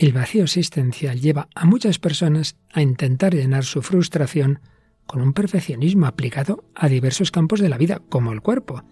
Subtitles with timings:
[0.00, 4.60] El vacío existencial lleva a muchas personas a intentar llenar su frustración
[5.04, 8.82] con un perfeccionismo aplicado a diversos campos de la vida, como el cuerpo,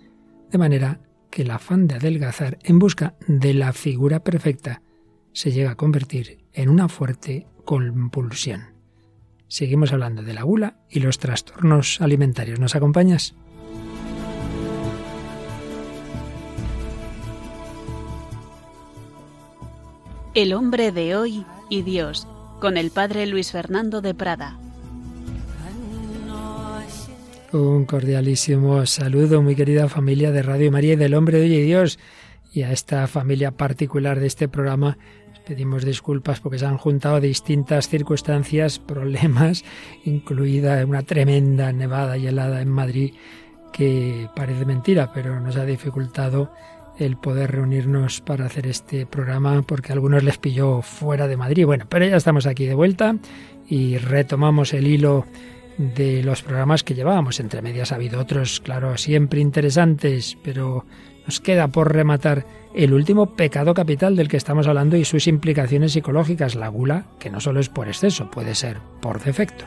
[0.51, 1.01] de manera
[1.31, 4.83] que el afán de adelgazar en busca de la figura perfecta
[5.33, 8.75] se llega a convertir en una fuerte compulsión.
[9.47, 12.61] Seguimos hablando de la gula y los trastornos alimentarios.
[12.61, 13.35] ¿Nos acompañas?
[20.35, 22.27] El hombre de hoy y Dios,
[22.61, 24.59] con el padre Luis Fernando de Prada.
[27.53, 31.63] Un cordialísimo saludo, muy querida familia de Radio María y del hombre de hoy y
[31.63, 31.99] Dios,
[32.53, 34.99] y a esta familia particular de este programa
[35.49, 39.65] Pedimos disculpas porque se han juntado distintas circunstancias, problemas,
[40.05, 43.15] incluida una tremenda nevada y helada en Madrid
[43.73, 46.53] que parece mentira, pero nos ha dificultado
[46.99, 51.67] el poder reunirnos para hacer este programa porque a algunos les pilló fuera de Madrid.
[51.67, 53.17] Bueno, pero ya estamos aquí de vuelta
[53.69, 55.27] y retomamos el hilo
[55.79, 57.41] de los programas que llevábamos.
[57.41, 60.85] Entre medias ha habido otros, claro, siempre interesantes, pero
[61.25, 65.93] nos queda por rematar el último pecado capital del que estamos hablando y sus implicaciones
[65.93, 69.65] psicológicas, la gula, que no solo es por exceso, puede ser por defecto.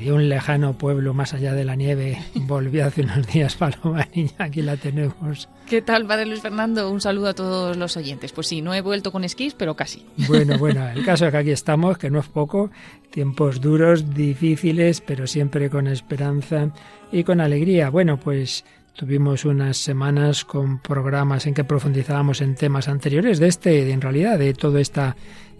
[0.00, 4.06] Y de un lejano pueblo más allá de la nieve volvió hace unos días Paloma
[4.14, 5.48] Niña, aquí la tenemos.
[5.68, 6.90] ¿Qué tal, Padre Luis Fernando?
[6.90, 8.32] Un saludo a todos los oyentes.
[8.32, 10.06] Pues sí, no he vuelto con esquís, pero casi.
[10.28, 12.70] Bueno, bueno, el caso es que aquí estamos, que no es poco,
[13.10, 16.70] tiempos duros, difíciles, pero siempre con esperanza
[17.10, 17.90] y con alegría.
[17.90, 23.90] Bueno, pues tuvimos unas semanas con programas en que profundizábamos en temas anteriores de este,
[23.90, 25.16] en realidad, de toda esta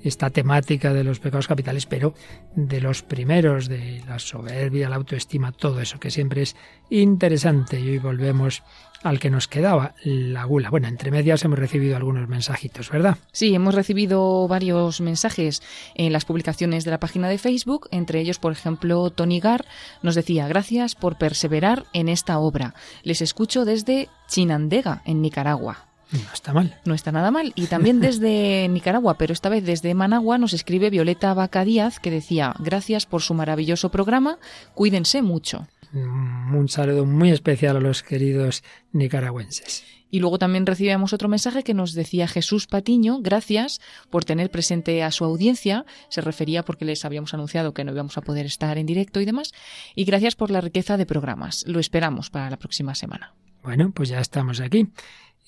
[0.09, 2.15] esta temática de los pecados capitales, pero
[2.57, 6.57] de los primeros, de la soberbia, la autoestima, todo eso que siempre es
[6.91, 7.81] interesante.
[7.81, 8.63] Y hoy volvemos
[9.03, 10.71] al que nos quedaba, la gula.
[10.71, 13.17] Bueno, entre medias hemos recibido algunos mensajitos, ¿verdad?
[13.33, 15.63] Sí, hemos recibido varios mensajes
[15.95, 19.65] en las publicaciones de la página de Facebook, entre ellos, por ejemplo, Tony Gar
[20.03, 22.75] nos decía, gracias por perseverar en esta obra.
[23.03, 25.88] Les escucho desde Chinandega, en Nicaragua.
[26.13, 26.79] No está mal.
[26.85, 27.53] No está nada mal.
[27.55, 32.11] Y también desde Nicaragua, pero esta vez desde Managua, nos escribe Violeta Vaca Díaz, que
[32.11, 34.39] decía, gracias por su maravilloso programa,
[34.75, 35.67] cuídense mucho.
[35.93, 39.85] Un saludo muy especial a los queridos nicaragüenses.
[40.11, 45.03] Y luego también recibíamos otro mensaje que nos decía Jesús Patiño, gracias por tener presente
[45.03, 48.79] a su audiencia, se refería porque les habíamos anunciado que no íbamos a poder estar
[48.79, 49.53] en directo y demás,
[49.95, 51.65] y gracias por la riqueza de programas.
[51.67, 53.35] Lo esperamos para la próxima semana.
[53.63, 54.89] Bueno, pues ya estamos aquí.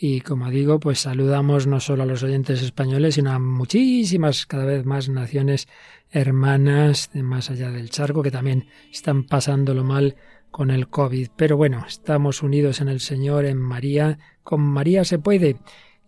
[0.02, 4.64] Y como digo, pues saludamos no solo a los oyentes españoles, sino a muchísimas, cada
[4.64, 5.68] vez más naciones
[6.10, 10.16] hermanas de más allá del charco que también están pasándolo mal
[10.50, 11.28] con el COVID.
[11.36, 14.18] Pero bueno, estamos unidos en el Señor, en María.
[14.42, 15.58] Con María se puede.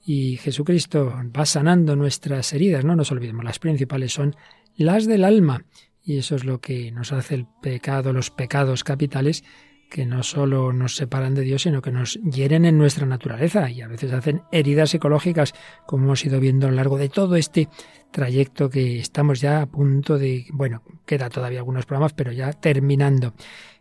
[0.06, 2.86] Y Jesucristo va sanando nuestras heridas.
[2.86, 4.34] No nos olvidemos, las principales son
[4.74, 5.66] las del alma.
[6.02, 9.44] Y eso es lo que nos hace el pecado, los pecados capitales,
[9.92, 13.82] que no solo nos separan de Dios, sino que nos hieren en nuestra naturaleza y
[13.82, 15.52] a veces hacen heridas psicológicas,
[15.86, 17.68] como hemos ido viendo a lo largo de todo este
[18.10, 23.34] trayecto que estamos ya a punto de, bueno, queda todavía algunos programas, pero ya terminando.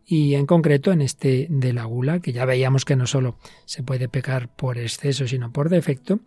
[0.06, 3.82] Y en concreto en este de la gula, que ya veíamos que no solo se
[3.82, 6.20] puede pecar por exceso, sino por defecto,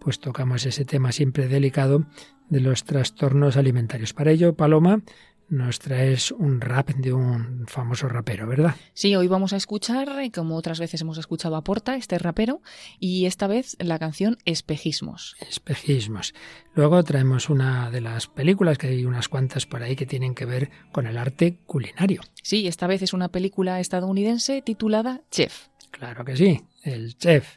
[0.00, 2.06] pues tocamos ese tema siempre delicado
[2.48, 4.14] de los trastornos alimentarios.
[4.14, 5.02] Para ello, Paloma,
[5.48, 8.74] nos traes un rap de un famoso rapero, ¿verdad?
[8.92, 12.60] Sí, hoy vamos a escuchar, como otras veces hemos escuchado a Porta, este rapero,
[12.98, 15.36] y esta vez la canción Espejismos.
[15.40, 16.34] Espejismos.
[16.74, 20.44] Luego traemos una de las películas, que hay unas cuantas por ahí que tienen que
[20.44, 22.20] ver con el arte culinario.
[22.42, 25.68] Sí, esta vez es una película estadounidense titulada Chef.
[25.90, 27.56] Claro que sí, el chef.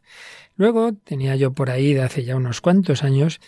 [0.56, 3.42] Luego tenía yo por ahí de hace ya unos cuantos años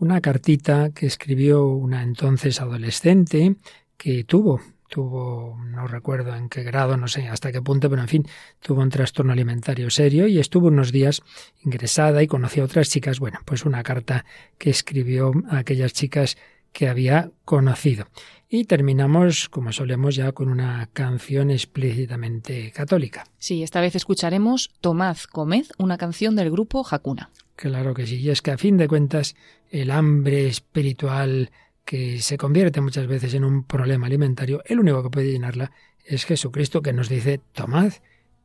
[0.00, 3.56] una cartita que escribió una entonces adolescente
[4.00, 8.08] que tuvo, tuvo, no recuerdo en qué grado, no sé hasta qué punto, pero en
[8.08, 8.26] fin,
[8.58, 11.20] tuvo un trastorno alimentario serio y estuvo unos días
[11.62, 13.20] ingresada y conoció a otras chicas.
[13.20, 14.24] Bueno, pues una carta
[14.56, 16.38] que escribió a aquellas chicas
[16.72, 18.08] que había conocido.
[18.48, 23.24] Y terminamos, como solemos, ya con una canción explícitamente católica.
[23.36, 27.28] Sí, esta vez escucharemos Tomad, comed, una canción del grupo Hakuna.
[27.54, 29.36] Claro que sí, y es que a fin de cuentas
[29.70, 31.50] el hambre espiritual
[31.90, 35.72] que se convierte muchas veces en un problema alimentario, el único que puede llenarla
[36.04, 37.94] es Jesucristo que nos dice tomad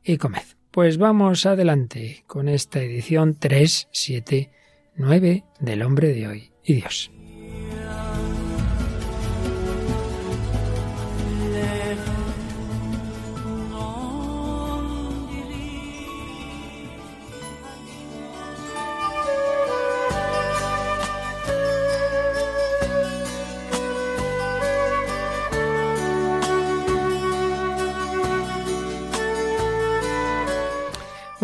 [0.02, 0.42] y comed.
[0.72, 7.12] Pues vamos adelante con esta edición 379 del hombre de hoy y Dios.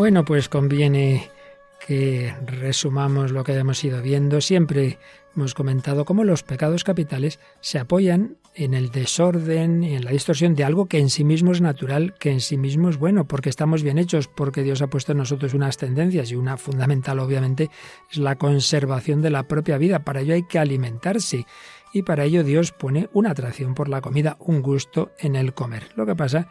[0.03, 1.31] Bueno, pues conviene
[1.87, 4.41] que resumamos lo que hemos ido viendo.
[4.41, 4.99] Siempre
[5.37, 10.57] hemos comentado cómo los pecados capitales se apoyan en el desorden y en la distorsión
[10.57, 13.49] de algo que en sí mismo es natural, que en sí mismo es bueno, porque
[13.49, 17.71] estamos bien hechos, porque Dios ha puesto en nosotros unas tendencias y una fundamental obviamente
[18.11, 20.01] es la conservación de la propia vida.
[20.01, 21.47] Para ello hay que alimentarse
[21.93, 25.91] y para ello Dios pone una atracción por la comida, un gusto en el comer.
[25.95, 26.47] Lo que pasa es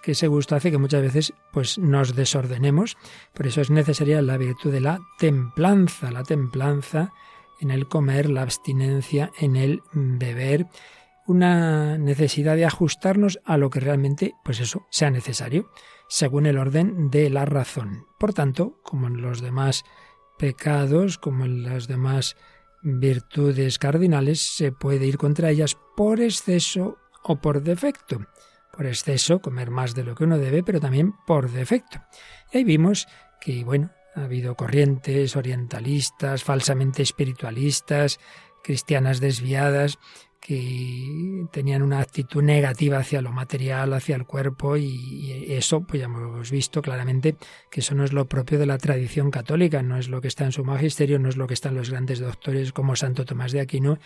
[0.00, 2.96] que ese gusto hace que muchas veces pues nos desordenemos,
[3.34, 7.12] por eso es necesaria la virtud de la templanza, la templanza
[7.60, 10.66] en el comer, la abstinencia en el beber,
[11.26, 15.70] una necesidad de ajustarnos a lo que realmente, pues eso, sea necesario,
[16.08, 18.06] según el orden de la razón.
[18.18, 19.84] Por tanto, como en los demás
[20.38, 22.36] pecados, como en las demás
[22.82, 28.26] virtudes cardinales, se puede ir contra ellas por exceso o por defecto.
[28.72, 32.00] Por exceso, comer más de lo que uno debe, pero también por defecto.
[32.52, 33.06] Y ahí vimos
[33.40, 38.18] que, bueno, ha habido corrientes orientalistas, falsamente espiritualistas,
[38.62, 39.98] cristianas desviadas,
[40.42, 46.06] que tenían una actitud negativa hacia lo material, hacia el cuerpo y eso, pues ya
[46.06, 47.36] hemos visto claramente
[47.70, 50.44] que eso no es lo propio de la tradición católica, no es lo que está
[50.44, 53.60] en su magisterio, no es lo que están los grandes doctores como Santo Tomás de
[53.60, 54.00] Aquino.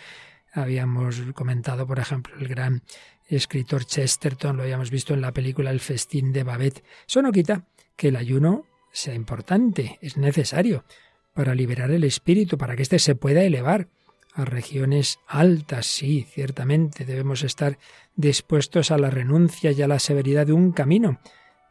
[0.53, 2.81] Habíamos comentado, por ejemplo, el gran
[3.27, 6.83] escritor Chesterton, lo habíamos visto en la película El festín de Babette.
[7.07, 7.65] Eso no quita
[7.95, 10.85] que el ayuno sea importante, es necesario
[11.33, 13.89] para liberar el espíritu, para que éste se pueda elevar
[14.33, 15.85] a regiones altas.
[15.85, 17.77] Sí, ciertamente debemos estar
[18.15, 21.19] dispuestos a la renuncia y a la severidad de un camino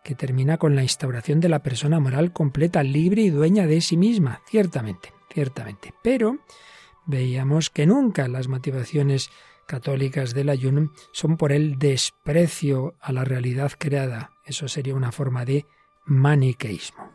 [0.04, 3.96] que termina con la instauración de la persona moral completa, libre y dueña de sí
[3.96, 5.92] misma, ciertamente, ciertamente.
[6.02, 6.38] Pero
[7.06, 9.30] veíamos que nunca las motivaciones
[9.66, 14.30] católicas del ayuno son por el desprecio a la realidad creada.
[14.44, 15.66] Eso sería una forma de
[16.04, 17.10] maniqueísmo.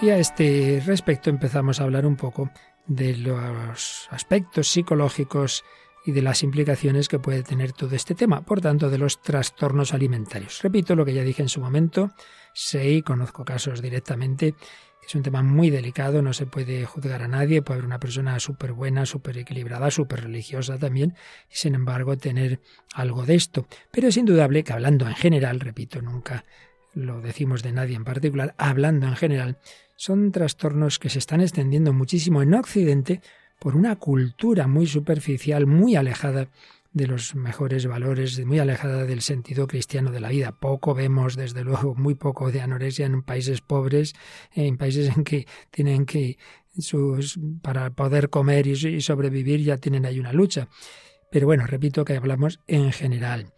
[0.00, 2.50] Y a este respecto empezamos a hablar un poco
[2.86, 5.64] de los aspectos psicológicos
[6.04, 9.92] y de las implicaciones que puede tener todo este tema, por tanto, de los trastornos
[9.92, 10.62] alimentarios.
[10.62, 12.12] Repito lo que ya dije en su momento,
[12.54, 14.54] sé y conozco casos directamente,
[15.08, 18.38] es un tema muy delicado, no se puede juzgar a nadie, puede haber una persona
[18.40, 21.14] súper buena, súper equilibrada, súper religiosa también,
[21.50, 22.60] y sin embargo tener
[22.92, 23.66] algo de esto.
[23.90, 26.44] Pero es indudable que hablando en general, repito, nunca
[26.92, 29.56] lo decimos de nadie en particular, hablando en general,
[29.96, 33.22] son trastornos que se están extendiendo muchísimo en Occidente
[33.58, 36.48] por una cultura muy superficial, muy alejada
[36.98, 40.52] de los mejores valores, muy alejada del sentido cristiano de la vida.
[40.52, 44.14] Poco vemos, desde luego, muy poco de anorexia en países pobres,
[44.52, 46.36] en países en que tienen que,
[46.78, 50.68] sus, para poder comer y sobrevivir, ya tienen ahí una lucha.
[51.30, 53.54] Pero bueno, repito que hablamos en general.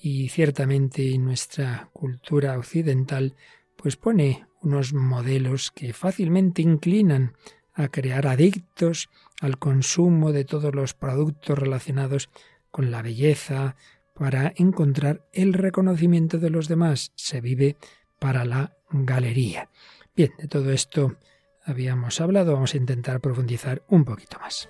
[0.00, 3.34] Y ciertamente nuestra cultura occidental
[3.76, 7.34] pues pone unos modelos que fácilmente inclinan
[7.74, 9.08] a crear adictos
[9.40, 12.28] al consumo de todos los productos relacionados
[12.70, 13.76] con la belleza,
[14.14, 17.12] para encontrar el reconocimiento de los demás.
[17.14, 17.76] Se vive
[18.18, 19.70] para la galería.
[20.16, 21.16] Bien, de todo esto
[21.64, 24.68] habíamos hablado, vamos a intentar profundizar un poquito más.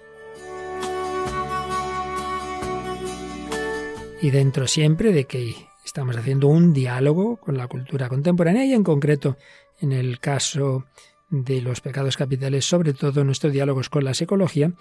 [4.20, 8.82] Y dentro siempre de que estamos haciendo un diálogo con la cultura contemporánea y en
[8.82, 9.36] concreto
[9.80, 10.84] en el caso
[11.30, 14.72] de los pecados capitales, sobre todo nuestros diálogos con la psicología,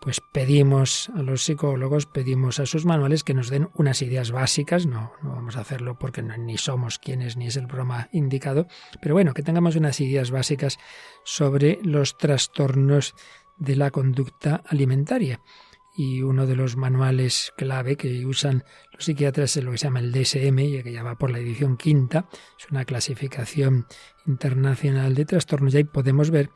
[0.00, 4.86] pues pedimos a los psicólogos, pedimos a sus manuales que nos den unas ideas básicas,
[4.86, 8.66] no, no vamos a hacerlo porque ni somos quienes ni es el programa indicado,
[9.00, 10.78] pero bueno, que tengamos unas ideas básicas
[11.24, 13.14] sobre los trastornos
[13.56, 15.40] de la conducta alimentaria.
[15.96, 20.00] Y uno de los manuales clave que usan los psiquiatras es lo que se llama
[20.00, 22.26] el DSM, y que ya va por la edición quinta,
[22.58, 23.86] es una clasificación
[24.26, 26.50] internacional de trastornos, y ahí podemos ver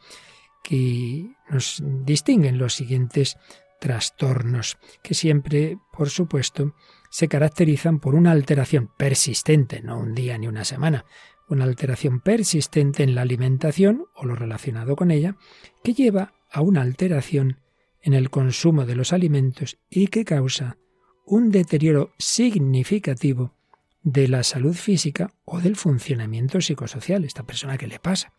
[0.62, 3.36] que nos distinguen los siguientes
[3.80, 6.74] trastornos, que siempre, por supuesto,
[7.10, 11.04] se caracterizan por una alteración persistente, no un día ni una semana,
[11.48, 15.36] una alteración persistente en la alimentación o lo relacionado con ella,
[15.82, 17.60] que lleva a una alteración
[18.02, 20.76] en el consumo de los alimentos y que causa
[21.24, 23.54] un deterioro significativo
[24.02, 28.32] de la salud física o del funcionamiento psicosocial, esta persona que le pasa.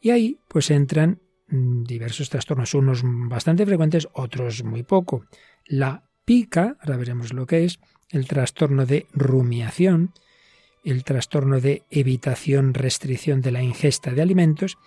[0.00, 1.20] Y ahí pues entran
[1.52, 5.26] diversos trastornos, unos bastante frecuentes, otros muy poco.
[5.66, 7.78] La pica, ahora veremos lo que es,
[8.10, 10.12] el trastorno de rumiación,
[10.84, 14.78] el trastorno de evitación, restricción de la ingesta de alimentos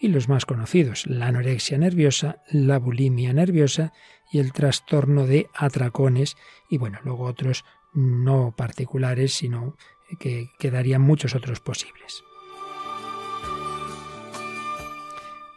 [0.00, 3.92] y los más conocidos, la anorexia nerviosa, la bulimia nerviosa
[4.32, 6.36] y el trastorno de atracones
[6.68, 9.76] y bueno, luego otros no particulares, sino
[10.18, 12.24] que quedarían muchos otros posibles.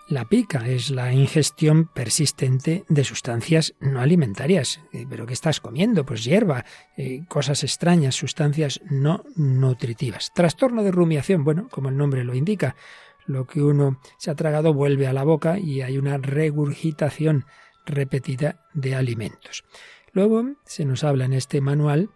[0.10, 4.80] La pica es la ingestión persistente de sustancias no alimentarias.
[4.94, 6.06] Eh, ¿Pero qué estás comiendo?
[6.06, 6.64] Pues hierba,
[6.96, 10.32] eh, cosas extrañas, sustancias no nutritivas.
[10.34, 12.78] Trastorno de rumiación, bueno, como el nombre lo indica,
[13.26, 17.46] lo que uno se ha tragado vuelve a la boca y hay una regurgitación
[17.86, 19.66] repetida de alimentos.
[20.14, 22.12] Luego se nos habla en este manual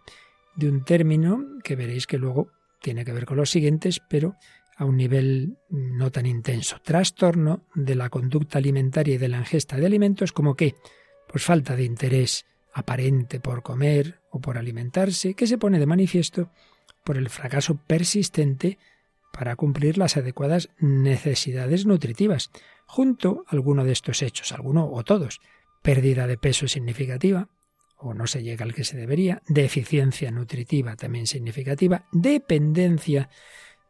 [0.55, 2.47] de un término que veréis que luego
[2.81, 4.37] tiene que ver con los siguientes, pero
[4.81, 6.77] a un nivel no tan intenso.
[6.83, 10.73] Trastorno de la conducta alimentaria y de la ingesta de alimentos como que,
[11.27, 16.49] pues falta de interés aparente por comer o por alimentarse, que se pone de manifiesto
[17.05, 18.79] por el fracaso persistente
[19.31, 22.49] para cumplir las adecuadas necesidades nutritivas,
[22.87, 25.41] junto a alguno de estos hechos, alguno o todos,
[25.83, 27.49] pérdida de peso significativa,
[27.97, 33.29] o no se llega al que se debería, deficiencia nutritiva también significativa, dependencia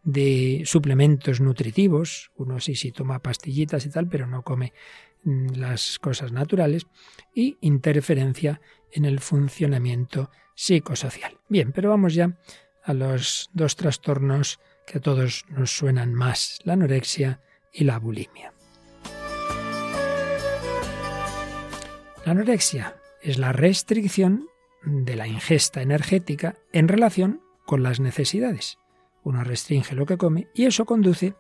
[0.03, 4.73] de suplementos nutritivos, uno sí sí toma pastillitas y tal, pero no come
[5.23, 6.87] mm, las cosas naturales,
[7.33, 11.37] y interferencia en el funcionamiento psicosocial.
[11.49, 12.37] Bien, pero vamos ya
[12.83, 17.41] a los dos trastornos que a todos nos suenan más, la anorexia
[17.71, 18.53] y la bulimia.
[22.25, 24.47] La anorexia es la restricción
[24.83, 28.77] de la ingesta energética en relación con las necesidades.
[29.23, 31.35] Uno restringe lo que come y eso conduce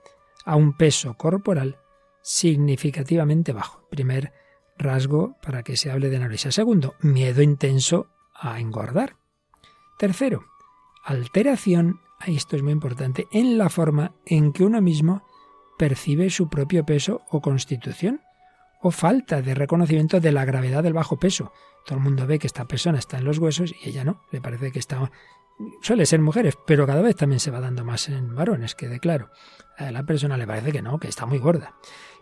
[0.45, 1.77] a un peso corporal
[2.21, 3.87] significativamente bajo.
[3.89, 4.33] Primer
[4.77, 6.51] rasgo para que se hable de anorexia.
[6.51, 9.17] Segundo, miedo intenso a engordar.
[9.97, 10.45] Tercero,
[11.03, 15.23] alteración, esto es muy importante, en la forma en que uno mismo
[15.77, 18.21] percibe su propio peso o constitución,
[18.81, 21.53] o falta de reconocimiento de la gravedad del bajo peso.
[21.85, 24.41] Todo el mundo ve que esta persona está en los huesos y ella no, le
[24.41, 25.11] parece que está
[25.81, 29.29] suele ser mujeres, pero cada vez también se va dando más en varones, quede claro.
[29.77, 31.75] A la persona le parece que no, que está muy gorda.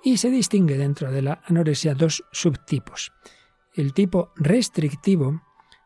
[0.03, 3.11] Y se distingue dentro de la anorexia dos subtipos.
[3.73, 5.41] El tipo restrictivo,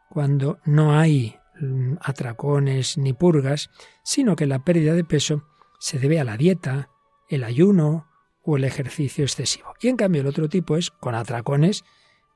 [0.10, 3.70] cuando no hay mm, atracones ni purgas,
[4.04, 5.48] sino que la pérdida de peso
[5.80, 6.90] se debe a la dieta,
[7.28, 8.08] el ayuno
[8.44, 9.74] o el ejercicio excesivo.
[9.82, 11.84] Y en cambio el otro tipo es con atracones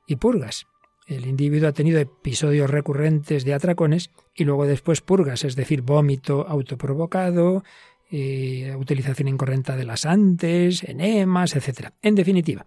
[0.06, 0.66] y purgas.
[1.08, 6.46] El individuo ha tenido episodios recurrentes de atracones y luego después purgas, es decir, vómito
[6.46, 7.64] autoprovocado,
[8.10, 11.92] eh, utilización incorrecta de las antes, enemas, etc.
[12.02, 12.66] En definitiva,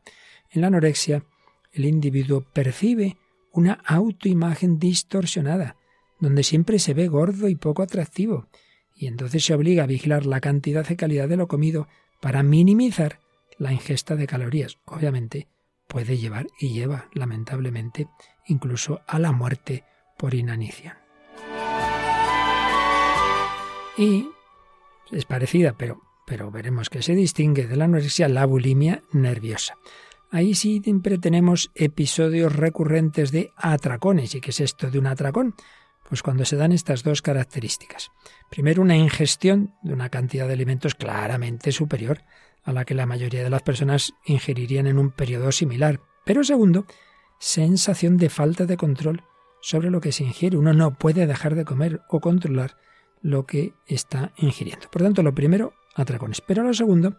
[0.50, 1.24] en la anorexia,
[1.72, 3.16] el individuo percibe
[3.52, 5.76] una autoimagen distorsionada,
[6.20, 8.48] donde siempre se ve gordo y poco atractivo,
[8.96, 11.88] y entonces se obliga a vigilar la cantidad y calidad de lo comido
[12.20, 13.20] para minimizar
[13.60, 14.80] la ingesta de calorías.
[14.86, 15.48] Obviamente,
[15.92, 18.08] puede llevar y lleva, lamentablemente,
[18.48, 19.84] incluso a la muerte
[20.18, 20.94] por inanición.
[23.98, 24.30] Y
[25.12, 29.76] es parecida, pero, pero veremos que se distingue de la anorexia la bulimia nerviosa.
[30.32, 34.34] Ahí siempre tenemos episodios recurrentes de atracones.
[34.34, 35.56] ¿Y qué es esto de un atracón?
[36.08, 38.12] Pues cuando se dan estas dos características.
[38.50, 42.24] Primero, una ingestión de una cantidad de alimentos claramente superior
[42.64, 46.00] a la que la mayoría de las personas ingerirían en un periodo similar.
[46.26, 46.86] Pero segundo,
[47.40, 49.24] sensación de falta de control
[49.62, 50.58] sobre lo que se ingiere.
[50.58, 52.78] Uno no puede dejar de comer o controlar
[53.22, 54.90] lo que está ingiriendo.
[54.90, 56.42] Por tanto, lo primero, atracones.
[56.42, 57.18] Pero lo segundo,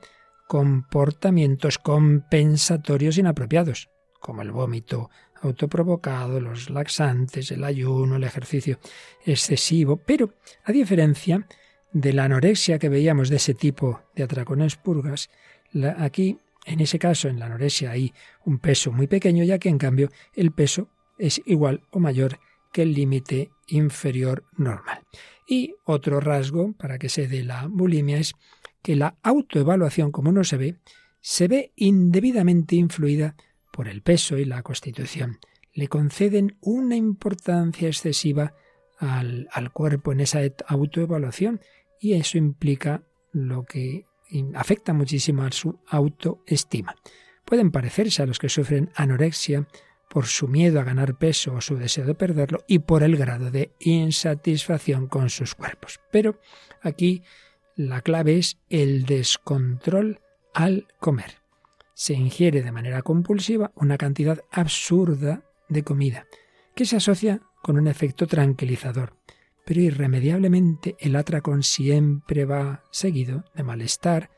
[0.48, 3.88] comportamientos compensatorios inapropiados,
[4.20, 8.78] como el vómito autoprovocado, los laxantes, el ayuno, el ejercicio
[9.24, 9.96] excesivo.
[9.96, 10.34] Pero,
[10.64, 11.46] a diferencia
[11.92, 15.30] de la anorexia que veíamos de ese tipo de atracones purgas,
[15.98, 18.12] aquí en ese caso, en la anorexia hay
[18.44, 22.38] un peso muy pequeño, ya que en cambio el peso es igual o mayor
[22.72, 25.00] que el límite inferior normal.
[25.46, 28.34] Y otro rasgo para que se dé la bulimia es
[28.80, 30.76] que la autoevaluación, como no se ve,
[31.20, 33.36] se ve indebidamente influida
[33.72, 35.38] por el peso y la constitución.
[35.72, 38.54] Le conceden una importancia excesiva
[38.98, 41.60] al, al cuerpo en esa autoevaluación
[42.02, 44.06] y eso implica lo que
[44.54, 46.96] afecta muchísimo a su autoestima.
[47.44, 49.68] Pueden parecerse a los que sufren anorexia
[50.10, 53.52] por su miedo a ganar peso o su deseo de perderlo y por el grado
[53.52, 56.00] de insatisfacción con sus cuerpos.
[56.10, 56.40] Pero
[56.82, 57.22] aquí
[57.76, 60.20] la clave es el descontrol
[60.54, 61.38] al comer.
[61.94, 66.26] Se ingiere de manera compulsiva una cantidad absurda de comida,
[66.74, 69.16] que se asocia con un efecto tranquilizador
[69.64, 74.30] pero irremediablemente el atracón siempre va seguido de malestar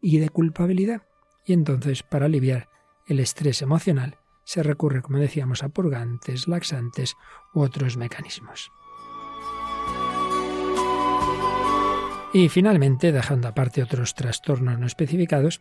[0.00, 1.02] y de culpabilidad.
[1.46, 2.68] Y entonces, para aliviar
[3.06, 7.16] el estrés emocional, se recurre, como decíamos, a purgantes, laxantes
[7.54, 8.70] u otros mecanismos.
[12.32, 15.60] Y finalmente, dejando aparte otros trastornos no especificados,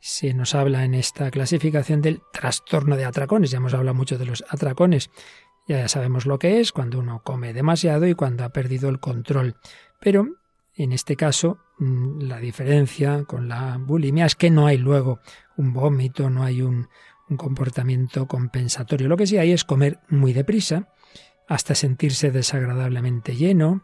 [0.00, 3.50] se nos habla en esta clasificación del trastorno de atracones.
[3.50, 5.10] Ya hemos hablado mucho de los atracones.
[5.68, 9.56] Ya sabemos lo que es cuando uno come demasiado y cuando ha perdido el control.
[10.00, 10.26] Pero
[10.74, 15.20] en este caso, mm, la diferencia con la bulimia es que no hay luego
[15.56, 16.88] un vómito, no hay un,
[17.28, 19.08] un comportamiento compensatorio.
[19.08, 20.88] Lo que sí hay es comer muy deprisa,
[21.48, 23.82] hasta sentirse desagradablemente lleno,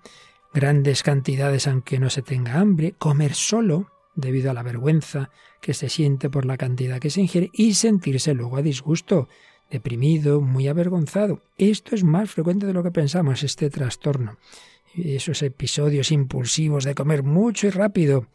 [0.52, 5.88] grandes cantidades aunque no se tenga hambre, comer solo debido a la vergüenza que se
[5.88, 9.28] siente por la cantidad que se ingiere y sentirse luego a disgusto,
[9.74, 11.42] deprimido, muy avergonzado.
[11.58, 14.38] Esto es más frecuente de lo que pensamos, este trastorno.
[14.96, 18.28] Esos episodios impulsivos de comer mucho y rápido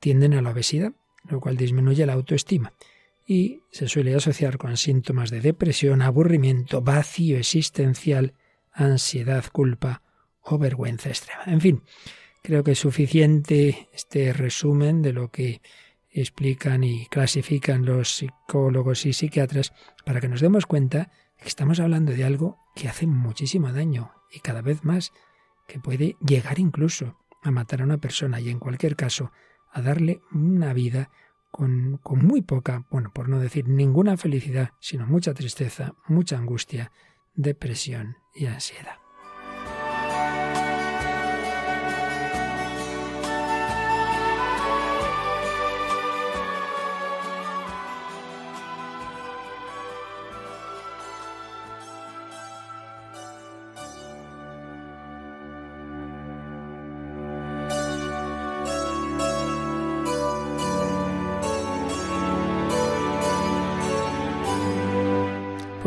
[0.00, 0.92] tienden a la obesidad,
[1.28, 2.72] lo cual disminuye la autoestima
[3.26, 8.32] y se suele asociar con síntomas de depresión, aburrimiento, vacío existencial,
[8.72, 10.02] ansiedad, culpa
[10.40, 11.42] o vergüenza extrema.
[11.46, 11.82] En fin,
[12.42, 15.60] creo que es suficiente este resumen de lo que
[16.12, 19.72] explican y clasifican los psicólogos y psiquiatras
[20.04, 24.40] para que nos demos cuenta que estamos hablando de algo que hace muchísimo daño y
[24.40, 25.12] cada vez más
[25.66, 29.32] que puede llegar incluso a matar a una persona y en cualquier caso
[29.72, 31.10] a darle una vida
[31.50, 36.92] con, con muy poca, bueno, por no decir ninguna felicidad, sino mucha tristeza, mucha angustia,
[37.34, 39.01] depresión y ansiedad.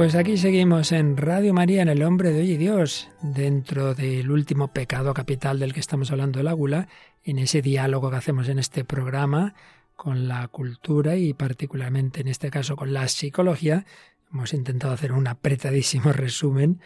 [0.05, 4.29] Pues aquí seguimos en Radio María, en El Hombre de Hoy y Dios, dentro del
[4.29, 6.87] último pecado capital del que estamos hablando, el águla,
[7.23, 9.55] en ese diálogo que hacemos en este programa
[9.95, 13.87] con la cultura y particularmente en este caso con la psicología.
[14.31, 16.81] Hemos intentado hacer un apretadísimo resumen,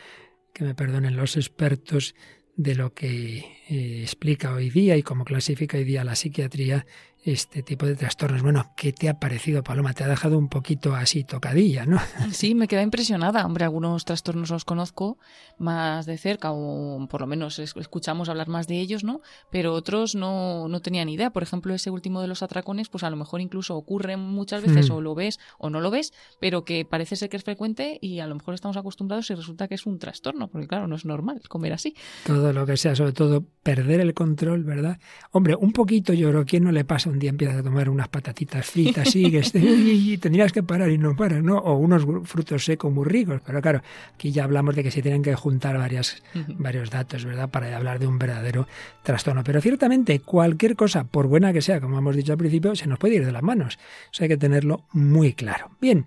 [0.54, 2.16] que me perdonen los expertos,
[2.56, 6.86] de lo que eh, explica hoy día y cómo clasifica hoy día la psiquiatría
[7.24, 8.42] este tipo de trastornos.
[8.42, 9.94] Bueno, ¿qué te ha parecido, Paloma?
[9.94, 12.00] Te ha dejado un poquito así tocadilla, ¿no?
[12.32, 13.46] Sí, me queda impresionada.
[13.46, 15.18] Hombre, algunos trastornos los conozco
[15.58, 19.22] más de cerca o por lo menos escuchamos hablar más de ellos, ¿no?
[19.52, 21.32] Pero otros no, no tenía ni idea.
[21.32, 24.90] Por ejemplo, ese último de los atracones, pues a lo mejor incluso ocurre muchas veces
[24.90, 24.94] hmm.
[24.94, 28.20] o lo ves o no lo ves, pero que parece ser que es frecuente y
[28.20, 31.06] a lo mejor estamos acostumbrados y resulta que es un trastorno, porque claro, no es
[31.06, 31.96] normal comer así.
[32.26, 35.00] Todo lo que sea, sobre todo perder el control, ¿verdad?
[35.32, 38.08] Hombre, un poquito yo creo que no le pasa un día empiezas a tomar unas
[38.08, 41.58] patatitas fritas, sigues, y, tendrías que parar y no paras, ¿no?
[41.58, 43.42] O unos frutos secos muy ricos.
[43.46, 43.82] Pero claro,
[44.16, 46.22] aquí ya hablamos de que se tienen que juntar varias,
[46.58, 47.50] varios datos, ¿verdad?
[47.50, 48.68] Para hablar de un verdadero
[49.04, 49.44] trastorno.
[49.44, 53.00] Pero ciertamente cualquier cosa, por buena que sea, como hemos dicho al principio, se nos
[53.00, 53.80] puede ir de las manos.
[54.12, 55.72] Eso hay que tenerlo muy claro.
[55.82, 56.06] Bien.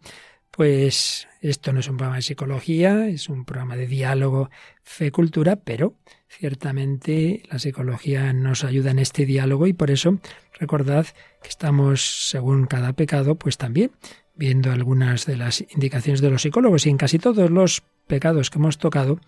[0.50, 4.48] Pues esto no es un programa de psicología, es un programa de diálogo,
[4.82, 5.96] fe, cultura, pero
[6.28, 10.18] ciertamente la psicología nos ayuda en este diálogo y por eso
[10.58, 11.06] recordad
[11.42, 13.90] que estamos, según cada pecado, pues también
[14.34, 18.58] viendo algunas de las indicaciones de los psicólogos y en casi todos los pecados que
[18.58, 19.20] hemos tocado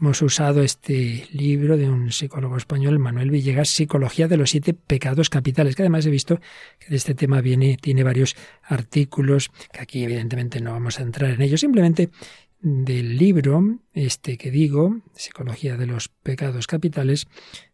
[0.00, 5.28] hemos usado este libro de un psicólogo español, Manuel Villegas, Psicología de los siete pecados
[5.28, 6.40] capitales, que además he visto
[6.78, 11.30] que de este tema viene, tiene varios artículos, que aquí evidentemente no vamos a entrar
[11.30, 12.10] en ellos, simplemente
[12.62, 17.26] del libro, este que digo, Psicología de los pecados capitales,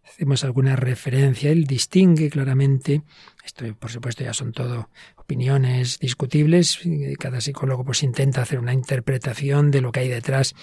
[0.05, 3.03] hacemos alguna referencia, él distingue claramente,
[3.45, 6.81] esto por supuesto ya son todo opiniones discutibles,
[7.19, 10.55] cada psicólogo pues intenta hacer una interpretación de lo que hay detrás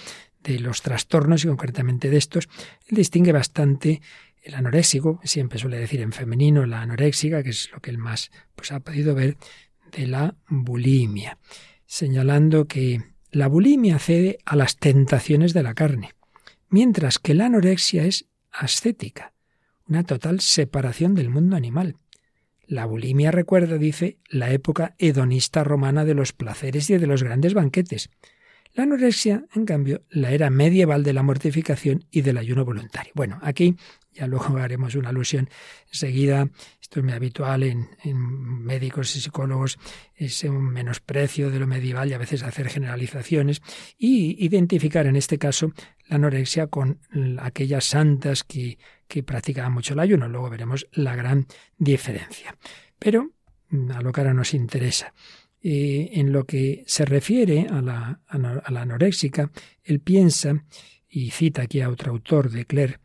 [0.44, 2.48] de los trastornos y concretamente de estos,
[2.86, 4.00] él distingue bastante
[4.42, 8.30] el anoréxico, siempre suele decir en femenino la anoréxica, que es lo que él más
[8.54, 9.36] pues, ha podido ver,
[9.90, 11.38] de la bulimia,
[11.86, 16.12] señalando que la bulimia cede a las tentaciones de la carne,
[16.68, 19.32] mientras que la anorexia es ascética,
[19.88, 21.96] una total separación del mundo animal.
[22.66, 27.54] La bulimia recuerda, dice, la época hedonista romana de los placeres y de los grandes
[27.54, 28.10] banquetes,
[28.74, 33.12] la anorexia, en cambio, la era medieval de la mortificación y del ayuno voluntario.
[33.14, 33.76] Bueno, aquí
[34.12, 35.48] ya luego haremos una alusión
[35.86, 36.48] enseguida.
[36.80, 39.78] Esto es muy habitual en, médicos y psicólogos,
[40.16, 43.62] es un menosprecio de lo medieval y a veces hacer generalizaciones
[43.96, 45.72] y identificar en este caso
[46.08, 46.98] la anorexia con
[47.38, 50.28] aquellas santas que, que practicaban mucho el ayuno.
[50.28, 51.46] Luego veremos la gran
[51.78, 52.56] diferencia.
[52.98, 53.30] Pero
[53.94, 55.12] a lo que ahora nos interesa.
[55.66, 59.50] Eh, en lo que se refiere a la, a la anoréxica,
[59.82, 60.62] él piensa,
[61.08, 62.98] y cita aquí a otro autor de Claire,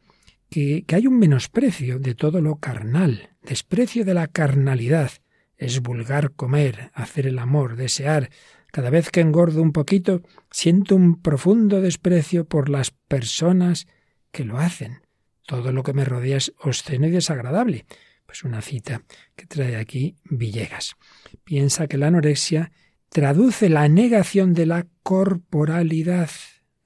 [0.49, 5.09] que, que hay un menosprecio de todo lo carnal, desprecio de la carnalidad.
[5.55, 8.29] Es vulgar comer, hacer el amor, desear.
[8.73, 13.87] Cada vez que engordo un poquito, siento un profundo desprecio por las personas
[14.33, 14.99] que lo hacen.
[15.45, 17.85] Todo lo que me rodea es obsceno y desagradable.
[18.29, 19.01] Pues una cita
[19.35, 20.97] que trae aquí Villegas.
[21.43, 22.71] Piensa que la anorexia
[23.09, 26.29] traduce la negación de la corporalidad,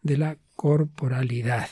[0.02, 1.68] de la corporalidad.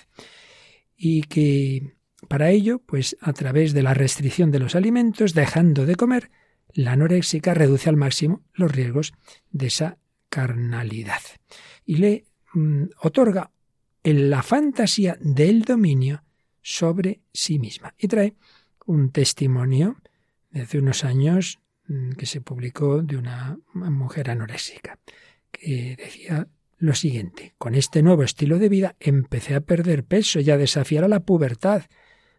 [0.97, 1.95] Y que
[2.27, 6.31] para ello, pues a través de la restricción de los alimentos, dejando de comer,
[6.73, 9.13] la anoréxica reduce al máximo los riesgos
[9.51, 11.21] de esa carnalidad.
[11.85, 13.51] Y le mm, otorga
[14.03, 16.25] la fantasía del dominio
[16.61, 17.95] sobre sí misma.
[17.97, 18.35] Y trae
[18.85, 19.97] un testimonio
[20.51, 24.99] de hace unos años mm, que se publicó de una mujer anoréxica,
[25.51, 30.49] que decía lo siguiente, con este nuevo estilo de vida empecé a perder peso y
[30.49, 31.83] a desafiar a la pubertad.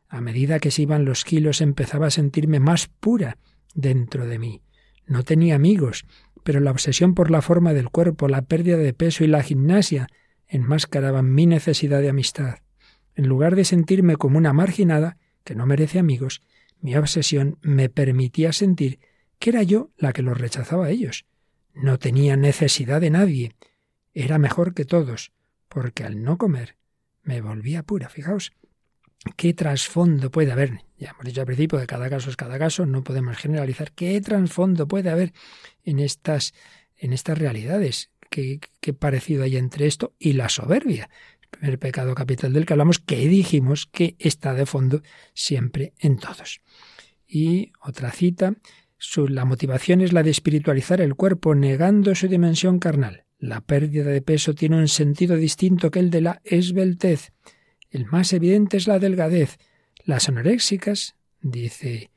[0.08, 3.38] A medida que se iban los kilos empezaba a sentirme más pura
[3.72, 4.60] dentro de mí.
[5.06, 6.06] No tenía amigos,
[6.42, 10.08] pero la obsesión por la forma del cuerpo, la pérdida de peso y la gimnasia
[10.48, 12.58] enmascaraban mi necesidad de amistad.
[13.14, 16.42] En lugar de sentirme como una marginada, que no merece amigos,
[16.80, 18.98] mi obsesión me permitía sentir
[19.38, 21.26] que era yo la que los rechazaba a ellos.
[21.74, 23.52] No tenía necesidad de nadie.
[24.14, 25.32] Era mejor que todos,
[25.68, 26.76] porque al no comer
[27.22, 28.08] me volvía pura.
[28.08, 28.52] Fijaos
[29.36, 30.80] qué trasfondo puede haber.
[30.98, 33.92] Ya hemos dicho al principio que cada caso es cada caso, no podemos generalizar.
[33.92, 35.32] ¿Qué trasfondo puede haber
[35.84, 36.54] en estas,
[36.96, 38.10] en estas realidades?
[38.30, 41.08] ¿Qué, qué parecido hay entre esto y la soberbia?
[41.52, 45.02] Primer pecado capital del que hablamos, que dijimos que está de fondo
[45.34, 46.60] siempre en todos.
[47.28, 48.54] Y otra cita,
[49.28, 53.24] la motivación es la de espiritualizar el cuerpo negando su dimensión carnal.
[53.38, 57.32] La pérdida de peso tiene un sentido distinto que el de la esbeltez.
[57.90, 59.58] El más evidente es la delgadez.
[60.04, 62.10] Las anoréxicas, dice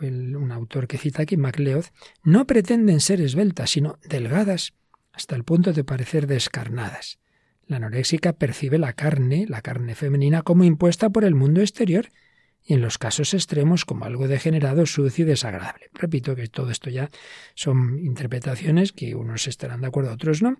[0.00, 1.86] un autor que cita aquí, MacLeod,
[2.22, 4.74] no pretenden ser esbeltas, sino delgadas,
[5.12, 7.18] hasta el punto de parecer descarnadas.
[7.68, 12.08] La anoréxica percibe la carne, la carne femenina, como impuesta por el mundo exterior
[12.64, 15.90] y en los casos extremos como algo degenerado, sucio y desagradable.
[15.92, 17.10] Repito que todo esto ya
[17.54, 20.56] son interpretaciones que unos estarán de acuerdo, otros no.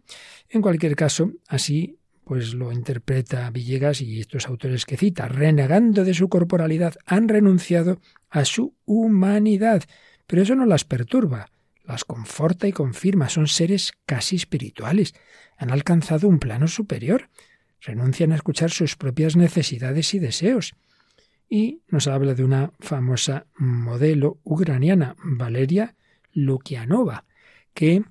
[0.51, 6.13] En cualquier caso, así pues lo interpreta Villegas y estos autores que cita, renegando de
[6.13, 9.83] su corporalidad, han renunciado a su humanidad,
[10.27, 11.49] pero eso no las perturba,
[11.89, 15.15] las conforta y confirma, son seres casi espirituales,
[15.57, 17.31] han alcanzado un plano superior,
[17.81, 20.75] renuncian a escuchar sus propias necesidades y deseos.
[21.49, 25.97] Y nos habla de una famosa modelo ucraniana, Valeria
[26.33, 27.25] Lukianova,
[27.73, 28.05] que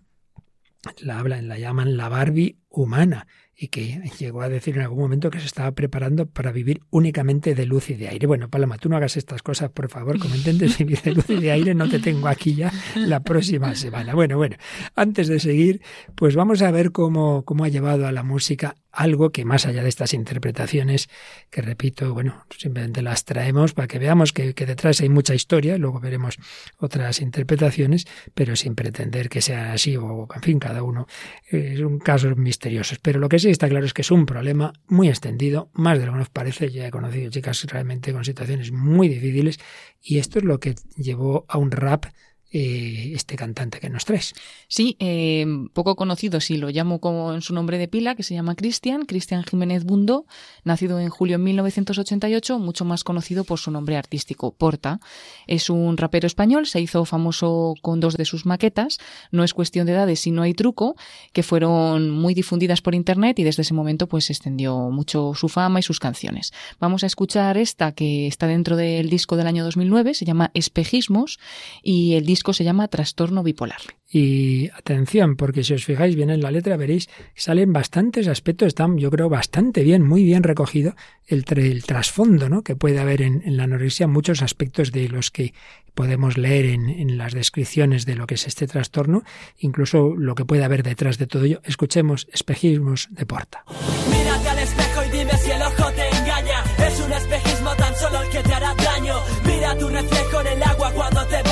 [0.98, 3.28] la hablan, la llaman la Barbie humana
[3.60, 7.56] y que llegó a decir en algún momento que se estaba preparando para vivir únicamente
[7.56, 8.28] de luz y de aire.
[8.28, 11.38] Bueno, Paloma, tú no hagas estas cosas, por favor, como intentes vivir de luz y
[11.38, 14.14] de aire, no te tengo aquí ya la próxima semana.
[14.14, 14.58] Bueno, bueno,
[14.96, 15.82] antes de seguir,
[16.14, 19.84] pues vamos a ver cómo, cómo ha llevado a la música algo que más allá
[19.84, 21.08] de estas interpretaciones,
[21.52, 26.00] que repito, bueno, simplemente las traemos para que veamos que, detrás hay mucha historia, luego
[26.00, 26.38] veremos
[26.80, 31.06] otras interpretaciones, pero sin pretender que sea así, o en fin, cada uno
[31.46, 32.98] es un caso misteriosos.
[33.00, 36.08] Pero lo que sí está claro es que es un problema muy extendido, más de
[36.08, 39.60] lo que nos parece, ya he conocido chicas realmente con situaciones muy difíciles,
[40.02, 42.06] y esto es lo que llevó a un rap
[42.50, 44.34] eh, este cantante que nos traes.
[44.70, 48.36] Sí, eh, poco conocido, si lo llamo como en su nombre de pila, que se
[48.36, 50.26] llama Cristian, Cristian Jiménez Bundo,
[50.64, 55.02] nacido en julio de 1988, mucho más conocido por su nombre artístico, Porta.
[55.46, 58.98] Es un rapero español, se hizo famoso con dos de sus maquetas,
[59.32, 60.96] no es cuestión de edades si no hay truco,
[61.34, 65.80] que fueron muy difundidas por internet y desde ese momento pues extendió mucho su fama
[65.80, 66.54] y sus canciones.
[66.80, 71.40] Vamos a escuchar esta que está dentro del disco del año 2009, se llama Espejismos
[71.84, 73.82] y el disco disco se llama Trastorno Bipolar.
[74.10, 78.68] Y atención, porque si os fijáis bien en la letra veréis que salen bastantes aspectos,
[78.68, 80.96] están yo creo bastante bien, muy bien recogido
[81.26, 82.62] el, el trasfondo ¿no?
[82.62, 85.54] que puede haber en, la anorexia, muchos aspectos de los que
[85.96, 89.24] podemos leer en, en, las descripciones de lo que es este trastorno,
[89.58, 91.60] incluso lo que puede haber detrás de todo ello.
[91.64, 93.66] Escuchemos espejismos de Porta.
[94.12, 96.64] Mírate al espejo y dime si el ojo te engaña.
[96.88, 99.16] Es un espejismo tan solo el que te hará daño.
[99.44, 101.47] Mira tu reflejo en el agua cuando te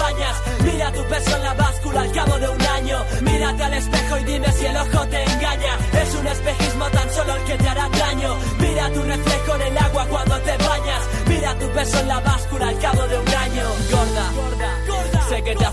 [0.64, 2.98] Mira tu peso en la báscula al cabo de un año.
[3.22, 5.74] Mírate al espejo y dime si el ojo te engaña.
[6.04, 8.36] Es un espejismo tan solo el que te hará daño.
[8.60, 11.02] Mira tu reflejo en el agua cuando te bañas.
[11.28, 13.64] Mira tu peso en la báscula al cabo de un año.
[13.92, 14.28] Gorda,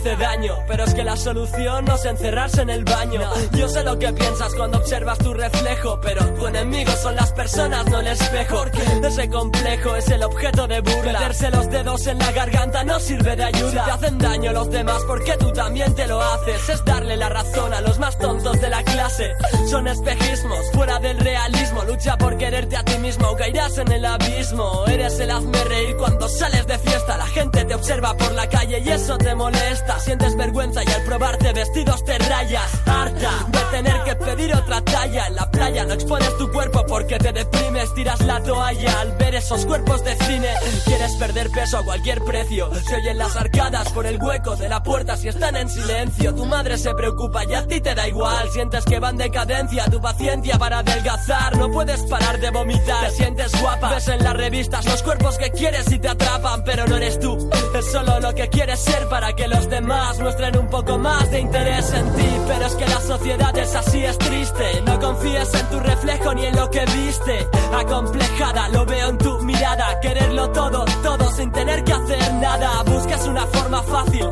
[0.02, 0.56] hace daño.
[0.66, 3.20] Pero es que la solución no es encerrarse en el baño.
[3.52, 7.86] Yo sé lo que piensas cuando observas tu reflejo, pero tu enemigo son las personas,
[7.86, 8.56] no el espejo.
[8.56, 11.20] Porque ese complejo es el objeto de burla.
[11.20, 13.70] Meterse los dedos en la garganta no sirve de ayuda.
[13.70, 16.68] Si te hacen daño los demás, porque tú también te lo haces.
[16.68, 19.32] Es darle la razón a los más tontos de la clase.
[19.70, 21.84] Son espejismos, fuera del realismo.
[21.84, 24.84] Lucha por quererte a ti mismo caerás en el abismo.
[24.86, 27.16] Eres el hazme reír cuando sales de fiesta.
[27.16, 29.91] La gente te observa por la calle y eso te molesta.
[29.98, 32.70] Sientes vergüenza y al probarte vestidos te rayas.
[32.86, 35.26] Harta de tener que pedir otra talla.
[35.26, 37.94] En la playa no expones tu cuerpo porque te deprimes.
[37.94, 40.48] Tiras la toalla al ver esos cuerpos de cine.
[40.84, 42.70] Quieres perder peso a cualquier precio.
[42.74, 46.34] Se oyen las arcadas por el hueco de la puerta si están en silencio.
[46.34, 48.50] Tu madre se preocupa y a ti te da igual.
[48.50, 51.56] Sientes que van decadencia tu paciencia para adelgazar.
[51.56, 53.10] No puedes parar de vomitar.
[53.10, 53.90] Te sientes guapa.
[53.90, 57.50] Ves en las revistas los cuerpos que quieres y te atrapan, pero no eres tú.
[57.76, 61.40] Es solo lo que quieres ser para que los demás muestren un poco más de
[61.40, 62.28] interés en ti.
[62.46, 64.82] Pero es que la sociedad es así, es triste.
[64.86, 67.48] No confíes en tu reflejo ni en lo que viste.
[67.74, 70.00] Acomplejada, lo veo en tu mirada.
[70.00, 72.82] Quererlo todo, todo sin tener que hacer nada.
[72.84, 74.26] Buscas una forma fácil.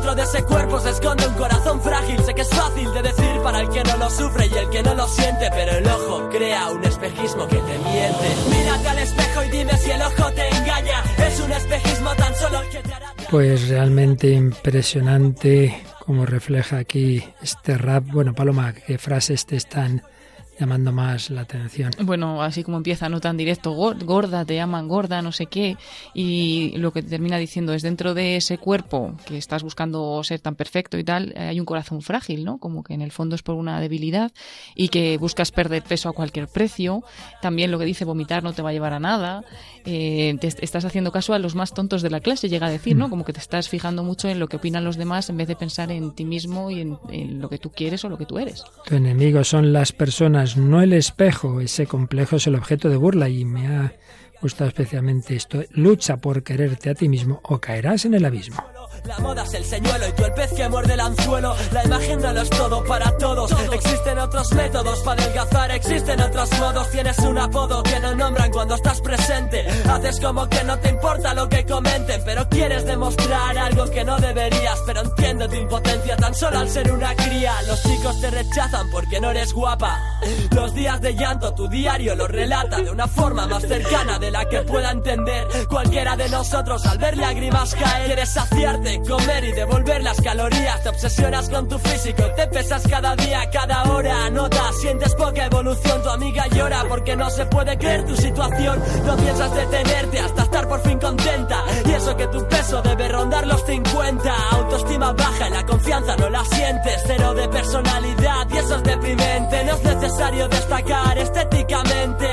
[0.00, 2.18] Dentro de ese cuerpo se esconde un corazón frágil.
[2.24, 4.82] Sé que es fácil de decir para el que no lo sufre y el que
[4.82, 5.50] no lo siente.
[5.50, 8.34] Pero el ojo crea un espejismo que te miente.
[8.48, 11.04] Mírate al espejo y dime si el ojo te engaña.
[11.18, 13.14] Es un espejismo tan solo que te hará.
[13.30, 18.04] Pues realmente impresionante como refleja aquí este rap.
[18.06, 20.02] Bueno, Paloma, ¿qué frases te están
[20.60, 21.90] llamando más la atención.
[22.02, 25.76] Bueno, así como empieza, no tan directo, gorda, te llaman gorda, no sé qué,
[26.14, 30.54] y lo que termina diciendo es dentro de ese cuerpo que estás buscando ser tan
[30.54, 32.58] perfecto y tal, hay un corazón frágil, ¿no?
[32.58, 34.32] Como que en el fondo es por una debilidad
[34.74, 37.02] y que buscas perder peso a cualquier precio.
[37.40, 39.44] También lo que dice vomitar no te va a llevar a nada.
[39.84, 42.96] Eh, te estás haciendo caso a los más tontos de la clase, llega a decir,
[42.96, 43.06] ¿no?
[43.06, 43.10] Mm.
[43.10, 45.56] Como que te estás fijando mucho en lo que opinan los demás en vez de
[45.56, 48.38] pensar en ti mismo y en, en lo que tú quieres o lo que tú
[48.38, 48.62] eres.
[48.86, 51.60] Tu enemigo son las personas no el espejo.
[51.60, 53.92] Ese complejo es el objeto de burla y me ha
[54.40, 55.62] gustado especialmente esto.
[55.70, 58.62] Lucha por quererte a ti mismo o caerás en el abismo.
[59.04, 61.56] La moda es el señuelo y tú el pez que muerde el anzuelo.
[61.72, 63.50] La imagen no lo es todo para todos.
[63.72, 66.90] Existen otros métodos para adelgazar, existen otros modos.
[66.90, 69.66] Tienes un apodo que no nombran cuando estás presente.
[69.88, 74.18] Haces como que no te importa lo que comenten, pero quieres demostrar algo que no
[74.18, 74.78] deberías.
[74.86, 77.54] Pero entiendo tu impotencia tan solo al ser una cría.
[77.66, 79.98] Los chicos te rechazan porque no eres guapa.
[80.54, 84.44] Los días de llanto, tu diario lo relata de una forma más cercana de la
[84.44, 88.06] que pueda entender cualquiera de nosotros al ver lágrimas caer.
[88.06, 90.82] Quieres saciarte comer y devolver las calorías.
[90.82, 94.30] Te obsesionas con tu físico, te pesas cada día, cada hora.
[94.30, 98.82] Nota, sientes poca evolución, tu amiga llora porque no se puede creer tu situación.
[99.04, 101.64] No piensas detenerte hasta estar por fin contenta.
[101.86, 104.34] Y eso que tu peso debe rondar los 50.
[104.52, 107.02] Autoestima baja la confianza no la sientes.
[107.06, 109.64] Cero de personalidad y eso es deprimente.
[109.64, 112.26] No es necesario destacar estéticamente.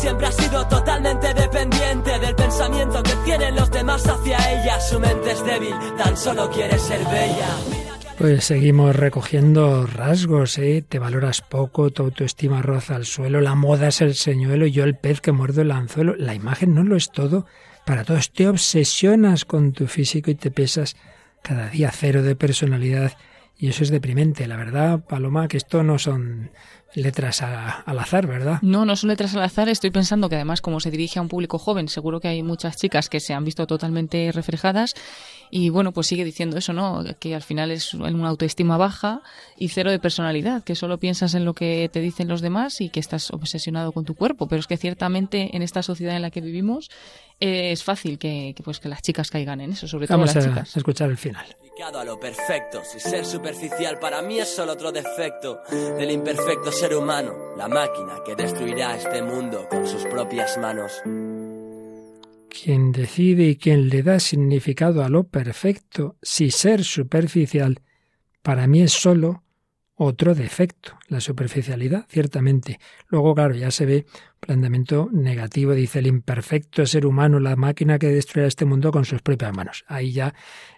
[0.00, 4.80] Siempre ha sido totalmente dependiente del pensamiento que tienen los demás hacia ella.
[4.80, 7.48] Su mente es débil, tan solo quiere ser bella.
[8.16, 10.82] Pues seguimos recogiendo rasgos, ¿eh?
[10.88, 14.96] Te valoras poco, tu autoestima roza al suelo, la moda es el señuelo yo el
[14.96, 16.14] pez que muerdo el anzuelo.
[16.16, 17.44] La imagen no lo es todo
[17.84, 18.32] para todos.
[18.32, 20.96] Te obsesionas con tu físico y te pesas
[21.42, 23.18] cada día cero de personalidad
[23.60, 24.46] y eso es deprimente.
[24.46, 26.52] La verdad, Paloma, que esto no son
[26.94, 28.58] letras al azar, ¿verdad?
[28.62, 29.68] No, no son letras al azar.
[29.68, 32.76] Estoy pensando que además, como se dirige a un público joven, seguro que hay muchas
[32.76, 34.94] chicas que se han visto totalmente reflejadas.
[35.50, 37.04] Y bueno, pues sigue diciendo eso, ¿no?
[37.18, 39.22] Que al final es una autoestima baja
[39.56, 42.88] y cero de personalidad, que solo piensas en lo que te dicen los demás y
[42.88, 44.46] que estás obsesionado con tu cuerpo.
[44.46, 46.90] Pero es que ciertamente en esta sociedad en la que vivimos
[47.40, 50.76] es fácil que, pues que las chicas caigan en eso, sobre todo Vamos las chicas.
[50.76, 51.46] a escuchar el final
[51.82, 52.82] a lo perfecto.
[52.84, 58.18] Si ser superficial para mí es solo otro defecto del imperfecto ser humano, la máquina
[58.24, 60.92] que destruirá este mundo con sus propias manos.
[62.50, 67.80] Quien decide y quien le da significado a lo perfecto, si ser superficial,
[68.42, 69.42] para mí es solo
[70.02, 72.80] otro defecto, la superficialidad, ciertamente.
[73.08, 74.06] Luego, claro, ya se ve
[74.40, 79.20] planteamiento negativo, dice el imperfecto ser humano, la máquina que destruirá este mundo con sus
[79.20, 79.84] propias manos.
[79.88, 80.34] Ahí ya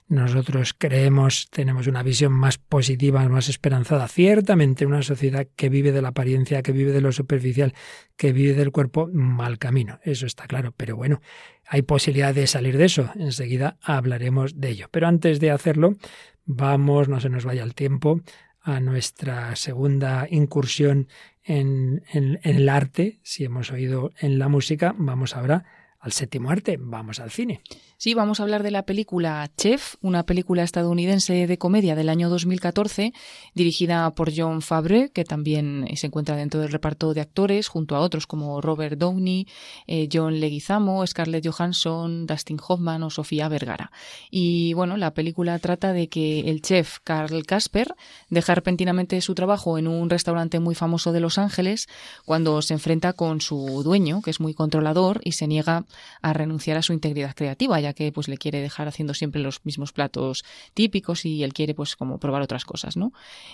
[0.09, 4.09] nosotros creemos, tenemos una visión más positiva, más esperanzada.
[4.09, 7.75] Ciertamente una sociedad que vive de la apariencia, que vive de lo superficial,
[8.17, 10.01] que vive del cuerpo, mal camino.
[10.03, 10.75] Eso está claro.
[10.77, 11.21] Pero bueno,
[11.69, 13.09] hay posibilidad de salir de eso.
[13.15, 14.89] Enseguida hablaremos de ello.
[14.91, 15.95] Pero antes de hacerlo,
[16.45, 18.21] vamos, no se nos vaya el tiempo,
[18.63, 21.09] a nuestra segunda incursión
[21.45, 22.03] en,
[22.43, 23.19] el arte.
[23.23, 25.65] Si hemos oído en la música, vamos ahora
[25.99, 27.63] al séptimo arte, vamos al cine.
[28.03, 32.29] Sí, vamos a hablar de la película Chef, una película estadounidense de comedia del año
[32.31, 33.13] 2014,
[33.55, 38.01] dirigida por John Favreau, que también se encuentra dentro del reparto de actores, junto a
[38.01, 39.47] otros como Robert Downey,
[39.87, 43.93] eh, John Leguizamo, Scarlett Johansson, Dustin Hoffman o Sofía Vergara.
[44.33, 47.95] Y bueno, la película trata de que el chef Carl Casper
[48.31, 51.87] deja repentinamente su trabajo en un restaurante muy famoso de Los Ángeles
[52.25, 55.85] cuando se enfrenta con su dueño, que es muy controlador y se niega
[56.21, 59.93] a renunciar a su integridad creativa, que pues le quiere dejar haciendo siempre los mismos
[59.93, 63.13] platos típicos y él quiere pues como probar otras cosas, ¿no?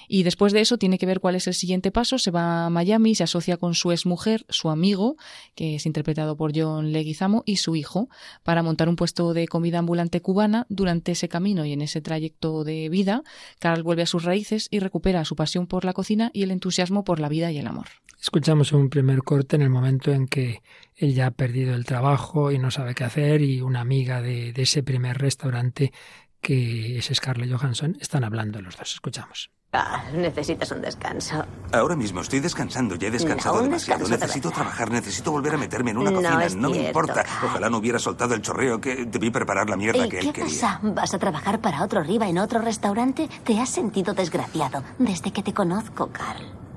[0.08, 2.70] Y después de eso tiene que ver cuál es el siguiente paso, se va a
[2.70, 5.16] Miami, se asocia con su exmujer, su amigo,
[5.54, 8.08] que es interpretado por John Leguizamo, y su hijo,
[8.42, 10.66] para montar un puesto de comida ambulante cubana.
[10.68, 13.22] Durante ese camino y en ese trayecto de vida,
[13.58, 17.04] Carl vuelve a sus raíces y recupera su pasión por la cocina y el entusiasmo
[17.04, 17.86] por la vida y el amor.
[18.20, 20.62] Escuchamos un primer corte en el momento en que
[20.98, 24.52] él ya ha perdido el trabajo y no sabe qué hacer y una amiga de,
[24.56, 25.92] ese primer restaurante
[26.40, 28.94] que es Scarlett Johansson están hablando los dos.
[28.94, 29.50] Escuchamos.
[29.72, 31.44] Ah, necesitas un descanso.
[31.72, 34.08] Ahora mismo estoy descansando, ya he descansado demasiado.
[34.08, 36.48] Necesito trabajar, necesito volver a meterme en una cocina.
[36.56, 37.24] No, me importa.
[37.44, 40.32] Ojalá no hubiera soltado el chorreo que debí preparar la mierda que él quería.
[40.32, 40.80] ¿Qué pasa?
[40.82, 43.28] ¿Vas a trabajar para otro arriba en otro restaurante?
[43.44, 46.67] Te has sentido desgraciado desde que te conozco, Carl.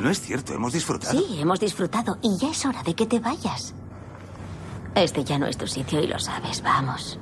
[0.00, 1.18] No es cierto, hemos disfrutado.
[1.18, 3.74] Sí, hemos disfrutado y ya es hora de que te vayas.
[4.94, 7.18] Este ya no es tu sitio y lo sabes, vamos.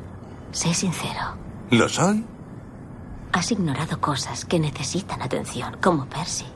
[0.53, 1.37] Sé sincero.
[1.71, 2.25] ¿Lo soy?
[3.33, 6.47] Has ignorado cosas que necesitan atención, como Percy.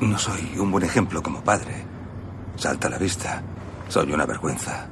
[0.00, 1.84] No soy un buen ejemplo como padre.
[2.56, 3.42] Salta a la vista.
[3.88, 4.86] Soy una vergüenza.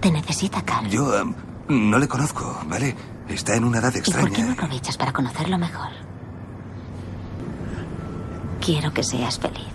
[0.00, 0.88] Te necesita, Carl.
[0.88, 1.34] Yo em,
[1.68, 2.94] no le conozco, ¿vale?
[3.28, 4.26] Está en una edad extraña.
[4.26, 6.05] ¿Y por qué no aprovechas para conocerlo mejor?
[8.66, 9.72] Quiero que seas feliz.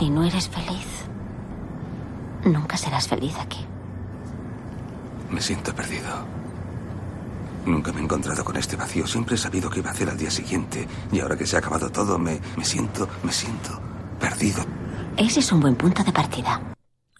[0.00, 0.86] Y no eres feliz.
[2.44, 3.58] Nunca serás feliz aquí.
[5.32, 6.10] Me siento perdido.
[7.66, 9.04] Nunca me he encontrado con este vacío.
[9.08, 10.86] Siempre he sabido qué iba a hacer al día siguiente.
[11.10, 13.80] Y ahora que se ha acabado todo, me, me siento, me siento
[14.20, 14.64] perdido.
[15.16, 16.60] Ese es un buen punto de partida.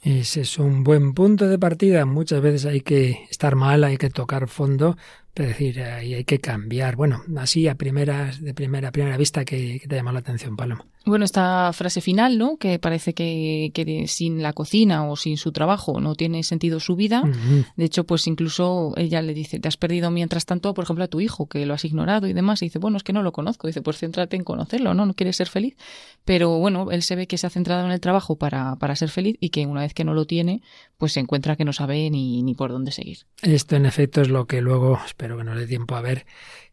[0.00, 2.07] Ese es un buen punto de partida.
[2.07, 4.96] Muchas veces hay que estar mal, hay que tocar fondo
[5.42, 6.94] es decir, ahí hay que cambiar.
[6.94, 10.87] Bueno, así a primeras, de primera, primera vista que, te llama la atención, Paloma.
[11.05, 12.57] Bueno, esta frase final, ¿no?
[12.57, 16.97] Que parece que, que, sin la cocina o sin su trabajo no tiene sentido su
[16.97, 17.23] vida.
[17.77, 21.09] De hecho, pues incluso ella le dice, te has perdido mientras tanto, por ejemplo, a
[21.09, 22.62] tu hijo, que lo has ignorado y demás.
[22.62, 23.66] Y dice, bueno, es que no lo conozco.
[23.66, 25.05] Dice, pues céntrate en conocerlo, ¿no?
[25.05, 25.77] No quieres ser feliz.
[26.25, 29.11] Pero bueno, él se ve que se ha centrado en el trabajo para, para ser
[29.11, 30.62] feliz y que una vez que no lo tiene,
[30.97, 33.18] pues se encuentra que no sabe ni, ni por dónde seguir.
[33.42, 36.27] Esto, en efecto, es lo que luego pero que nos dé tiempo a ver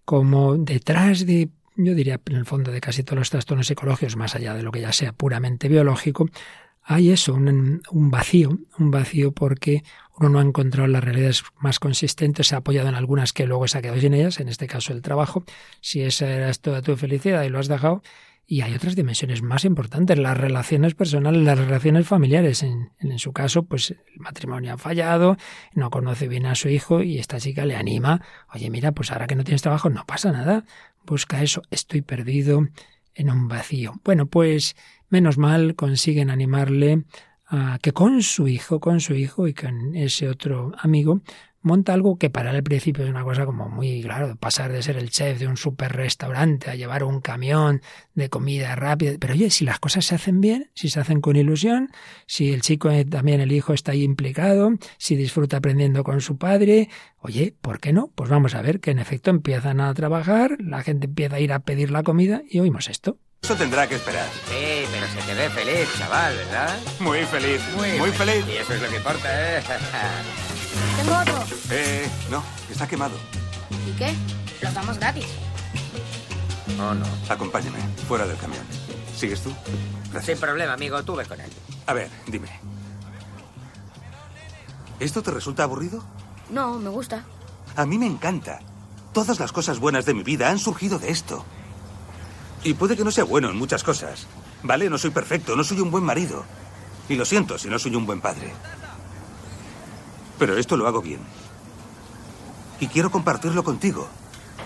[0.04, 4.36] cómo detrás de, yo diría, en el fondo de casi todos los trastornos psicológicos, más
[4.36, 6.30] allá de lo que ya sea puramente biológico,
[6.84, 9.84] hay eso, un, un, vacío, un vacío porque
[10.20, 13.70] uno no ha encontrado las realidades más consistentes, se ha apoyado en algunas que luego
[13.70, 15.46] se ha quedado sin ellas, en este caso el trabajo.
[15.80, 18.04] Si esa era toda tu felicidad y lo has dejado,
[18.52, 22.64] y hay otras dimensiones más importantes, las relaciones personales, las relaciones familiares.
[22.64, 25.38] En, en, su caso, pues el matrimonio ha fallado,
[25.74, 28.22] no conoce bien a su hijo y esta chica le anima,
[28.54, 30.66] oye, mira, pues ahora que no tienes trabajo, no pasa nada,
[31.06, 32.68] busca eso, estoy perdido
[33.16, 33.94] en un vacío.
[34.04, 34.76] Bueno, pues
[35.08, 37.06] menos mal consiguen animarle
[37.48, 41.22] a que con su hijo, con su hijo y con ese otro amigo,
[41.62, 44.82] monta algo que para él al principio es una cosa como muy claro, pasar de
[44.82, 47.82] ser el chef de un super restaurante a llevar un camión
[48.14, 49.14] de comida rápida.
[49.20, 51.90] Pero oye, si las cosas se hacen bien, si se hacen con ilusión,
[52.26, 56.38] si el chico eh, también el hijo está ahí implicado, si disfruta aprendiendo con su
[56.38, 58.12] padre, oye, ¿por qué no?
[58.16, 61.54] Pues vamos a ver que en efecto empiezan a trabajar, la gente empieza a ir
[61.54, 63.18] a pedir la comida y oímos esto.
[63.44, 64.28] Eso tendrá que esperar.
[64.50, 66.80] Sí, pero se te ve feliz, chaval, ¿verdad?
[67.00, 68.46] Muy feliz, muy, muy feliz.
[68.48, 69.62] Y eso es lo que importa, ¿eh?
[70.98, 71.44] Tengo otro.
[71.70, 73.16] Eh, no, está quemado.
[73.88, 74.14] ¿Y qué?
[74.62, 75.26] Los damos gratis.
[76.80, 77.06] Oh, no.
[77.30, 78.64] Acompáñame, fuera del camión.
[79.16, 79.54] ¿Sigues tú?
[80.24, 81.50] Sin problema, amigo, tú ve con él.
[81.88, 82.50] A ver, dime.
[85.00, 86.04] ¿Esto te resulta aburrido?
[86.50, 87.24] No, me gusta.
[87.76, 88.60] A mí me encanta.
[89.14, 91.44] Todas las cosas buenas de mi vida han surgido de esto.
[92.64, 94.28] Y puede que no sea bueno en muchas cosas.
[94.64, 94.90] ¿Vale?
[94.90, 96.46] No soy perfecto, no soy un buen marido.
[97.10, 98.54] Y lo siento si no soy un buen padre.
[100.42, 101.20] Pero esto lo hago bien.
[102.80, 104.10] Y quiero compartirlo contigo.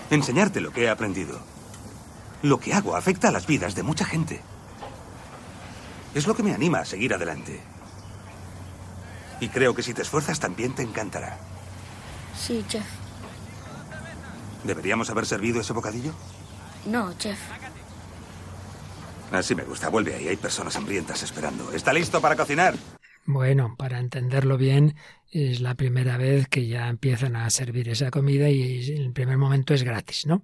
[0.08, 1.38] Enseñarte lo que he aprendido.
[2.40, 4.40] Lo que hago afecta a las vidas de mucha gente.
[6.14, 7.60] Es lo que me anima a seguir adelante.
[9.38, 11.36] Y creo que si te esfuerzas también te encantará.
[12.34, 12.86] Sí, chef.
[14.64, 16.14] ¿Deberíamos haber servido ese bocadillo?
[16.86, 17.38] No, chef.
[19.30, 19.90] Así me gusta.
[19.90, 20.28] Vuelve ahí.
[20.28, 21.70] Hay personas hambrientas esperando.
[21.72, 22.76] ¿Está listo para cocinar?
[23.26, 24.94] Bueno, para entenderlo bien,
[25.30, 29.74] es la primera vez que ya empiezan a servir esa comida y el primer momento
[29.74, 30.42] es gratis, ¿no?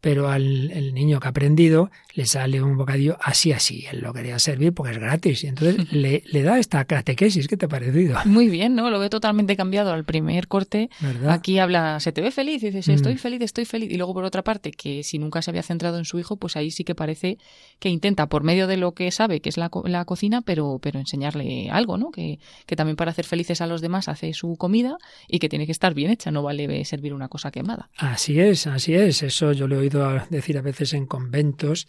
[0.00, 3.84] pero al el niño que ha aprendido le sale un bocadillo así, así.
[3.90, 5.44] Él lo quería servir porque es gratis.
[5.44, 7.48] Y entonces le, le da esta catequesis.
[7.48, 8.18] ¿Qué te ha parecido?
[8.24, 8.90] Muy bien, ¿no?
[8.90, 10.90] Lo veo totalmente cambiado al primer corte.
[11.00, 11.30] ¿Verdad?
[11.32, 12.92] Aquí habla, se te ve feliz, y dices, Mm.
[12.92, 13.90] estoy feliz, estoy feliz.
[13.90, 16.56] Y luego, por otra parte, que si nunca se había centrado en su hijo, pues
[16.56, 17.38] ahí sí que parece
[17.78, 20.78] que intenta, por medio de lo que sabe, que es la, co- la cocina, pero,
[20.82, 22.10] pero enseñarle algo, ¿no?
[22.10, 24.96] Que, que también para hacer felices a los demás hace su comida
[25.28, 27.90] y que tiene que estar bien hecha, no vale servir una cosa quemada.
[27.96, 29.22] Así es, así es.
[29.22, 31.88] Eso yo lo he oído decir a veces en conventos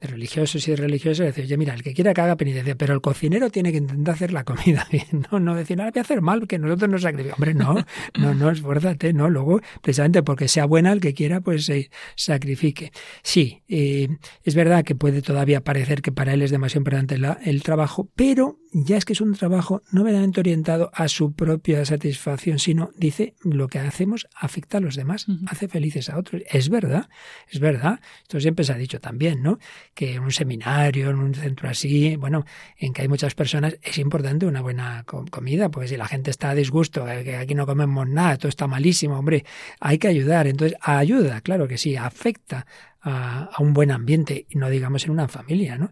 [0.00, 1.26] de religiosos y de religiosas.
[1.26, 4.14] Decir, oye, mira, el que quiera que haga penitencia, pero el cocinero tiene que intentar
[4.14, 5.26] hacer la comida bien.
[5.30, 7.38] No, no decir, nada, voy a hacer mal, que nosotros nos sacrificamos.
[7.38, 7.84] Hombre, no,
[8.18, 9.28] no, no, esfuérzate, no.
[9.28, 12.92] Luego, precisamente porque sea buena, el que quiera, pues se sacrifique.
[13.22, 14.08] Sí, eh,
[14.44, 18.08] es verdad que puede todavía parecer que para él es demasiado importante la- el trabajo,
[18.14, 22.90] pero ya es que es un trabajo no meramente orientado a su propia satisfacción, sino,
[22.96, 26.42] dice, lo que hacemos afecta a los demás, hace felices a otros.
[26.50, 27.08] Es verdad,
[27.50, 28.00] es verdad.
[28.22, 29.58] Esto siempre se ha dicho también, ¿no?
[29.98, 32.44] Que en un seminario, en un centro así, bueno,
[32.76, 36.30] en que hay muchas personas, es importante una buena co- comida, porque si la gente
[36.30, 39.44] está a disgusto, que aquí no comemos nada, todo está malísimo, hombre,
[39.80, 40.46] hay que ayudar.
[40.46, 42.64] Entonces, ayuda, claro que sí, afecta
[43.00, 45.90] a, a un buen ambiente, y no digamos en una familia, ¿no?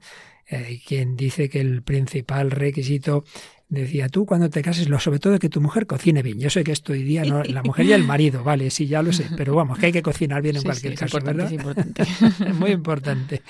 [0.48, 3.24] Eh, quien dice que el principal requisito
[3.68, 6.38] Decía tú cuando te cases, lo sobre todo que tu mujer cocine bien.
[6.38, 9.02] Yo sé que esto hoy día no, la mujer y el marido, vale, sí, ya
[9.02, 11.56] lo sé, pero vamos, que hay que cocinar bien en Sí, cualquier sí, caso, importante,
[11.56, 11.76] ¿verdad?
[11.96, 12.04] es
[12.38, 12.52] importante.
[12.54, 13.42] Muy importante.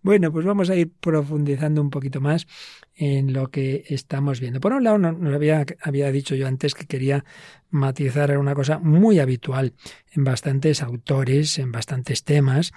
[0.00, 2.46] Bueno, pues vamos a ir profundizando un poquito más
[2.94, 4.58] en lo que estamos viendo.
[4.58, 7.26] Por un lado, no, no había, había dicho yo antes que quería
[7.70, 9.74] matizar una cosa muy habitual
[10.12, 12.72] en bastantes autores, en bastantes temas.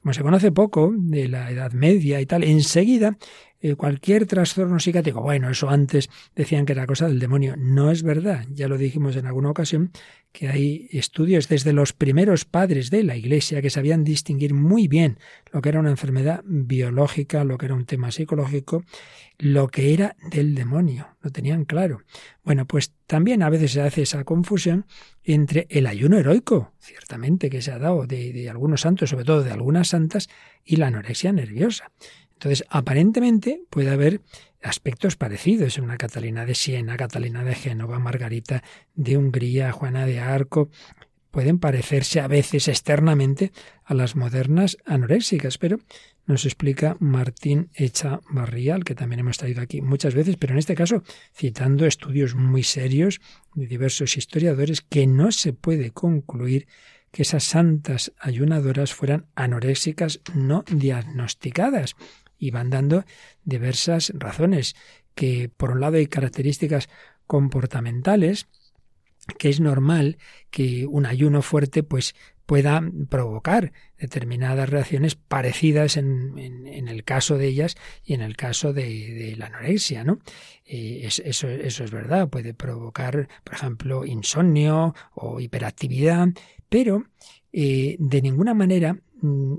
[0.00, 3.16] Como se conoce poco de la Edad Media y tal, enseguida
[3.64, 7.54] eh, cualquier trastorno psiquiátrico, bueno, eso antes decían que era cosa del demonio.
[7.56, 9.92] No es verdad, ya lo dijimos en alguna ocasión,
[10.32, 15.18] que hay estudios desde los primeros padres de la Iglesia que sabían distinguir muy bien
[15.52, 18.82] lo que era una enfermedad biológica, lo que era un tema psicológico,
[19.38, 22.00] lo que era del demonio, lo tenían claro.
[22.42, 24.86] Bueno, pues también a veces se hace esa confusión
[25.22, 29.44] entre el ayuno heroico, ciertamente que se ha dado de, de algunos santos, sobre todo
[29.44, 30.28] de algunas santas,
[30.64, 31.92] y la anorexia nerviosa.
[32.42, 34.20] Entonces, aparentemente puede haber
[34.64, 38.64] aspectos parecidos en una Catalina de Siena, Catalina de Génova, Margarita
[38.96, 40.68] de Hungría, Juana de Arco.
[41.30, 43.52] Pueden parecerse a veces externamente
[43.84, 45.78] a las modernas anoréxicas, pero
[46.26, 51.04] nos explica Martín Echavarrial, que también hemos traído aquí muchas veces, pero en este caso
[51.32, 53.20] citando estudios muy serios
[53.54, 56.66] de diversos historiadores, que no se puede concluir
[57.12, 61.94] que esas santas ayunadoras fueran anoréxicas no diagnosticadas
[62.42, 63.04] y van dando
[63.44, 64.74] diversas razones,
[65.14, 66.88] que por un lado hay características
[67.28, 68.48] comportamentales,
[69.38, 70.18] que es normal
[70.50, 72.16] que un ayuno fuerte pues
[72.46, 78.72] pueda provocar determinadas reacciones parecidas en, en, el caso de ellas y en el caso
[78.72, 80.18] de, la anorexia, ¿no?
[80.64, 86.26] Eh, es, eso, eso es verdad, puede provocar, por ejemplo, insomnio o hiperactividad,
[86.68, 87.04] pero
[87.52, 88.98] eh, de ninguna manera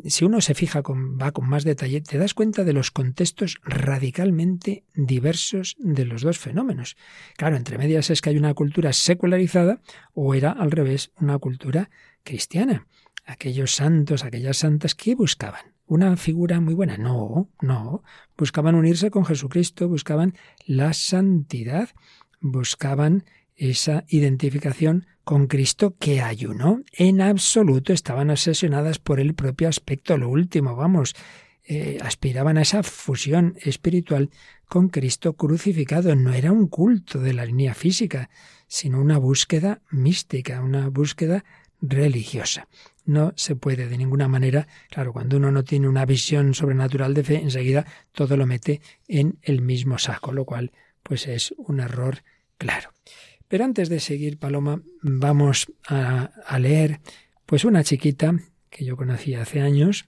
[0.05, 3.59] si uno se fija con, va con más detalle, te das cuenta de los contextos
[3.64, 6.97] radicalmente diversos de los dos fenómenos.
[7.38, 9.82] Claro, entre medias es que hay una cultura secularizada
[10.14, 11.89] o era al revés, una cultura
[12.24, 12.88] cristiana.
[13.26, 15.74] Aquellos santos, aquellas santas, ¿qué buscaban?
[15.86, 16.97] ¿Una figura muy buena?
[16.97, 18.03] No, no.
[18.38, 20.36] Buscaban unirse con Jesucristo, buscaban
[20.66, 21.89] la santidad,
[22.41, 23.24] buscaban
[23.56, 26.82] esa identificación con Cristo que ayunó.
[26.91, 31.16] En absoluto estaban obsesionadas por el propio aspecto, lo último, vamos,
[31.66, 34.30] eh, aspiraban a esa fusión espiritual
[34.68, 36.16] con Cristo crucificado.
[36.16, 38.30] No era un culto de la línea física,
[38.68, 41.45] sino una búsqueda mística, una búsqueda
[41.80, 42.68] religiosa.
[43.06, 47.24] No se puede de ninguna manera, claro, cuando uno no tiene una visión sobrenatural de
[47.24, 52.24] fe, enseguida todo lo mete en el mismo saco, lo cual pues es un error
[52.58, 52.91] claro.
[53.48, 57.00] Pero antes de seguir, Paloma, vamos a, leer
[57.46, 58.36] pues una chiquita
[58.70, 60.06] que yo conocí hace años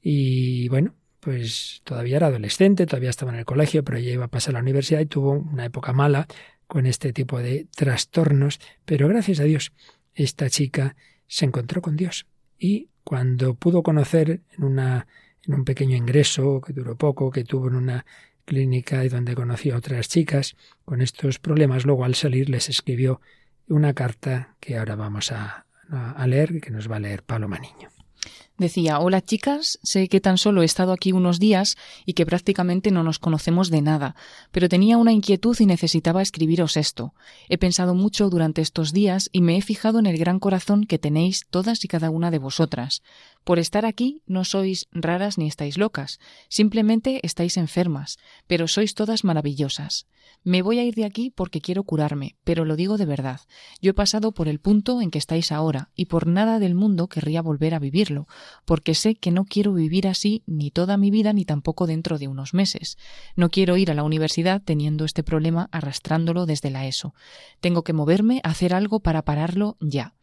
[0.00, 4.28] y bueno, pues todavía era adolescente, todavía estaba en el colegio, pero ya iba a
[4.28, 6.26] pasar a la universidad y tuvo una época mala
[6.66, 9.72] con este tipo de trastornos, pero gracias a Dios
[10.14, 12.26] esta chica se encontró con Dios
[12.58, 15.06] y cuando pudo conocer en una
[15.46, 18.06] en un pequeño ingreso que duró poco, que tuvo en una
[18.46, 21.84] clínica y donde conoció a otras chicas con estos problemas.
[21.84, 23.20] Luego al salir les escribió
[23.68, 27.90] una carta que ahora vamos a, a leer, que nos va a leer Paloma Niño.
[28.58, 31.76] Decía, hola chicas, sé que tan solo he estado aquí unos días
[32.06, 34.16] y que prácticamente no nos conocemos de nada,
[34.50, 37.12] pero tenía una inquietud y necesitaba escribiros esto.
[37.50, 40.98] He pensado mucho durante estos días y me he fijado en el gran corazón que
[40.98, 43.02] tenéis todas y cada una de vosotras.
[43.46, 46.18] Por estar aquí no sois raras ni estáis locas,
[46.48, 48.18] simplemente estáis enfermas,
[48.48, 50.08] pero sois todas maravillosas.
[50.42, 53.42] Me voy a ir de aquí porque quiero curarme, pero lo digo de verdad.
[53.80, 57.06] Yo he pasado por el punto en que estáis ahora, y por nada del mundo
[57.06, 58.26] querría volver a vivirlo,
[58.64, 62.26] porque sé que no quiero vivir así ni toda mi vida ni tampoco dentro de
[62.26, 62.98] unos meses.
[63.36, 67.14] No quiero ir a la universidad teniendo este problema arrastrándolo desde la ESO.
[67.60, 70.16] Tengo que moverme, hacer algo para pararlo ya.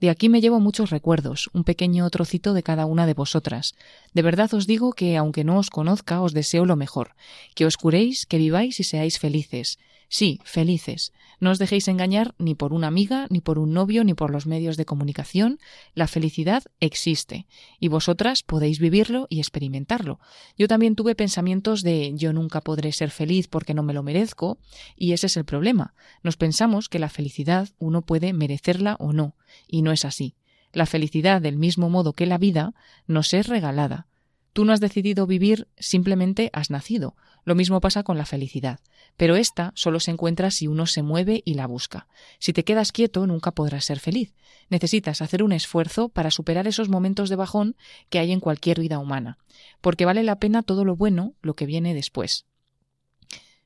[0.00, 3.74] De aquí me llevo muchos recuerdos, un pequeño trocito de cada una de vosotras.
[4.14, 7.14] De verdad os digo que, aunque no os conozca, os deseo lo mejor,
[7.54, 9.78] que os curéis, que viváis y seáis felices.
[10.12, 11.12] Sí, felices.
[11.38, 14.44] No os dejéis engañar ni por una amiga, ni por un novio, ni por los
[14.44, 15.60] medios de comunicación.
[15.94, 17.46] La felicidad existe,
[17.78, 20.18] y vosotras podéis vivirlo y experimentarlo.
[20.58, 24.58] Yo también tuve pensamientos de yo nunca podré ser feliz porque no me lo merezco,
[24.96, 25.94] y ese es el problema.
[26.24, 29.36] Nos pensamos que la felicidad uno puede merecerla o no,
[29.68, 30.34] y no es así.
[30.72, 32.74] La felicidad, del mismo modo que la vida,
[33.06, 34.08] nos es regalada.
[34.52, 37.16] Tú no has decidido vivir, simplemente has nacido.
[37.44, 38.80] Lo mismo pasa con la felicidad.
[39.16, 42.08] Pero esta solo se encuentra si uno se mueve y la busca.
[42.38, 44.34] Si te quedas quieto, nunca podrás ser feliz.
[44.68, 47.76] Necesitas hacer un esfuerzo para superar esos momentos de bajón
[48.08, 49.38] que hay en cualquier vida humana.
[49.80, 52.46] Porque vale la pena todo lo bueno, lo que viene después.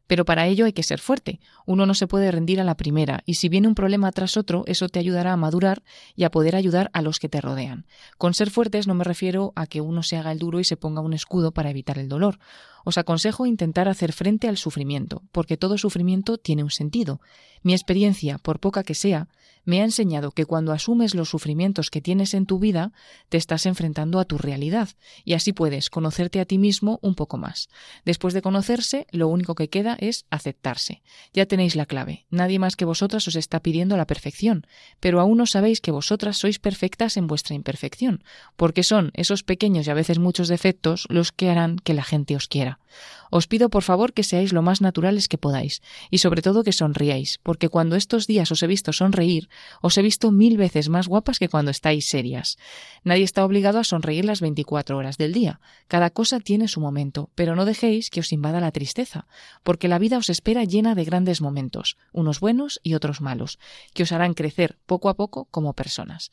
[0.06, 1.40] Pero para ello hay que ser fuerte.
[1.66, 4.64] Uno no se puede rendir a la primera, y si viene un problema tras otro,
[4.66, 5.82] eso te ayudará a madurar
[6.14, 7.86] y a poder ayudar a los que te rodean.
[8.18, 10.76] Con ser fuertes no me refiero a que uno se haga el duro y se
[10.76, 12.38] ponga un escudo para evitar el dolor.
[12.84, 17.20] Os aconsejo intentar hacer frente al sufrimiento, porque todo sufrimiento tiene un sentido.
[17.62, 19.28] Mi experiencia, por poca que sea,
[19.64, 22.92] me ha enseñado que cuando asumes los sufrimientos que tienes en tu vida,
[23.28, 24.90] te estás enfrentando a tu realidad,
[25.24, 27.68] y así puedes conocerte a ti mismo un poco más.
[28.04, 31.02] Después de conocerse, lo único que queda es aceptarse.
[31.32, 32.26] Ya tenéis la clave.
[32.30, 34.66] Nadie más que vosotras os está pidiendo la perfección,
[35.00, 38.22] pero aún no sabéis que vosotras sois perfectas en vuestra imperfección,
[38.56, 42.36] porque son esos pequeños y a veces muchos defectos los que harán que la gente
[42.36, 42.73] os quiera.
[42.74, 42.83] 있습니다.
[43.30, 46.72] Os pido por favor que seáis lo más naturales que podáis, y sobre todo que
[46.72, 49.48] sonriáis, porque cuando estos días os he visto sonreír,
[49.80, 52.58] os he visto mil veces más guapas que cuando estáis serias.
[53.02, 55.60] Nadie está obligado a sonreír las veinticuatro horas del día.
[55.88, 59.26] Cada cosa tiene su momento, pero no dejéis que os invada la tristeza,
[59.62, 63.58] porque la vida os espera llena de grandes momentos, unos buenos y otros malos,
[63.94, 66.30] que os harán crecer poco a poco como personas.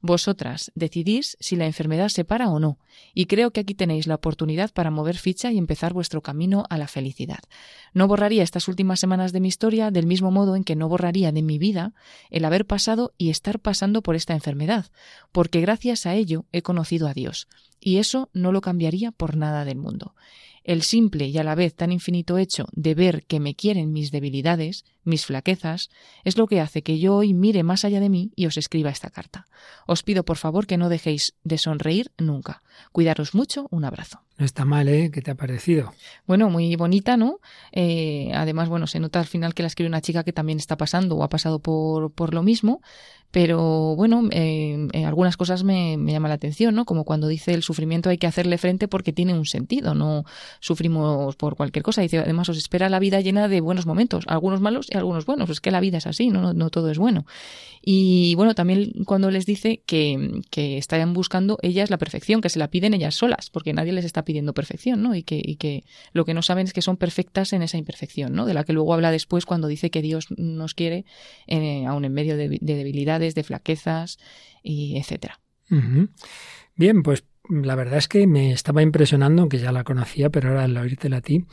[0.00, 2.78] Vosotras decidís si la enfermedad se para o no,
[3.14, 6.76] y creo que aquí tenéis la oportunidad para mover ficha y empezar vuestro camino a
[6.76, 7.38] la felicidad.
[7.94, 11.32] No borraría estas últimas semanas de mi historia del mismo modo en que no borraría
[11.32, 11.94] de mi vida
[12.28, 14.84] el haber pasado y estar pasando por esta enfermedad,
[15.32, 17.48] porque gracias a ello he conocido a Dios,
[17.80, 20.14] y eso no lo cambiaría por nada del mundo.
[20.62, 24.10] El simple y a la vez tan infinito hecho de ver que me quieren mis
[24.10, 25.90] debilidades, mis flaquezas,
[26.24, 28.90] es lo que hace que yo hoy mire más allá de mí y os escriba
[28.90, 29.46] esta carta.
[29.86, 32.62] Os pido por favor que no dejéis de sonreír nunca.
[32.92, 34.20] Cuidaros mucho, un abrazo.
[34.36, 35.12] No está mal, ¿eh?
[35.12, 35.92] ¿Qué te ha parecido?
[36.26, 37.38] Bueno, muy bonita, ¿no?
[37.70, 40.76] Eh, además, bueno, se nota al final que la escribe una chica que también está
[40.76, 42.80] pasando o ha pasado por, por lo mismo,
[43.30, 46.84] pero bueno, eh, algunas cosas me, me llaman la atención, ¿no?
[46.84, 50.24] Como cuando dice el sufrimiento hay que hacerle frente porque tiene un sentido, no
[50.58, 52.02] sufrimos por cualquier cosa.
[52.02, 55.50] Dice, además os espera la vida llena de buenos momentos, algunos malos algunos buenos.
[55.50, 57.26] Es que la vida es así, no, no, todo es bueno.
[57.82, 62.68] Y bueno, también cuando les dice que, que buscando ellas la perfección, que se la
[62.68, 65.14] piden ellas solas, porque nadie les está pidiendo perfección, ¿no?
[65.14, 68.32] Y que, y que lo que no saben es que son perfectas en esa imperfección,
[68.32, 68.46] ¿no?
[68.46, 71.04] De la que luego habla después cuando dice que Dios nos quiere,
[71.46, 74.18] eh, aún en medio de, de debilidades de flaquezas
[74.62, 75.40] y etcétera.
[76.76, 80.64] Bien, pues la verdad es que me estaba impresionando, aunque ya la conocía, pero ahora
[80.64, 81.44] al oírtela a ti,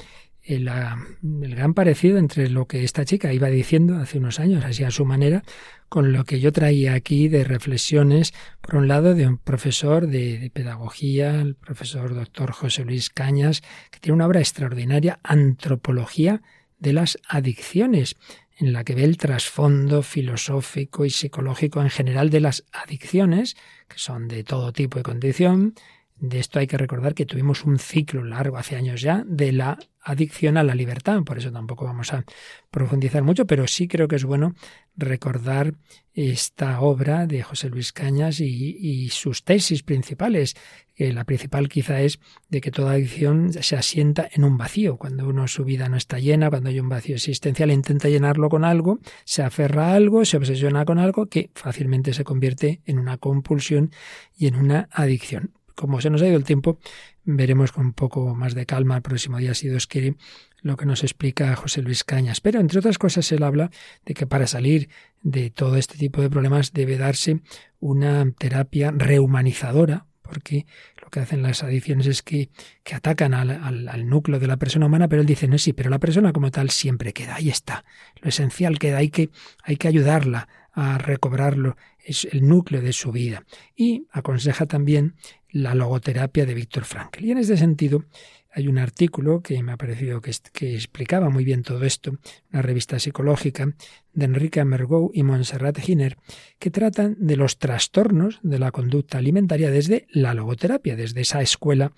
[0.44, 4.84] el, el, gran parecido entre lo que esta chica iba diciendo hace unos años, así
[4.84, 5.44] a su manera,
[5.90, 10.40] con lo que yo traía aquí de reflexiones, por un lado, de un profesor de,
[10.40, 13.62] de pedagogía, el profesor doctor José Luis Cañas,
[13.92, 16.42] que tiene una obra extraordinaria, Antropología
[16.80, 18.16] de las Adicciones
[18.62, 23.56] en la que ve el trasfondo filosófico y psicológico en general de las adicciones,
[23.88, 25.74] que son de todo tipo y condición.
[26.18, 29.80] De esto hay que recordar que tuvimos un ciclo largo hace años ya de la
[30.04, 32.26] adicción a la libertad, por eso tampoco vamos a
[32.70, 34.56] profundizar mucho, pero sí creo que es bueno
[34.96, 35.74] recordar
[36.14, 40.56] esta obra de José Luis Cañas y, sus tesis principales,
[40.98, 45.48] la principal quizá es de que toda adicción se asienta en un vacío, cuando uno
[45.48, 49.42] su vida no está llena, cuando hay un vacío existencial, intenta llenarlo con algo, se
[49.42, 53.92] aferra a algo, se obsesiona con algo que fácilmente se convierte en una compulsión
[54.38, 55.54] y en una adicción.
[55.74, 56.78] como se nos ha ido el tiempo,
[57.24, 60.16] veremos con un poco más de calma el próximo día, si Dios quiere,
[60.62, 62.42] lo que nos explica José Luis Cañas.
[62.42, 63.72] Pero, entre otras cosas, él habla
[64.06, 64.90] de que para salir
[65.22, 67.42] de todo este tipo de problemas debe darse
[67.80, 70.66] una terapia rehumanizadora, porque
[71.02, 72.50] lo que hacen las adicciones es que,
[72.84, 75.90] que atacan al, al, núcleo de la persona humana, pero él dice, no, sí, pero
[75.90, 77.84] la persona como tal siempre queda, ahí está,
[78.22, 79.30] lo esencial queda, hay que,
[79.64, 83.46] hay que ayudarla a recobrarlo, es el núcleo de su vida.
[83.76, 85.16] Y aconseja también
[85.50, 87.24] la logoterapia de Víctor Frankl.
[87.24, 88.06] Y en este sentido,
[88.54, 90.32] hay un artículo que me ha parecido que,
[90.76, 92.18] explicaba muy bien todo esto,
[92.52, 93.74] una revista psicológica
[94.14, 96.18] de Enrique Mergou y Montserrat Giner,
[96.60, 101.94] que tratan de los trastornos de la conducta alimentaria desde la logoterapia, desde esa escuela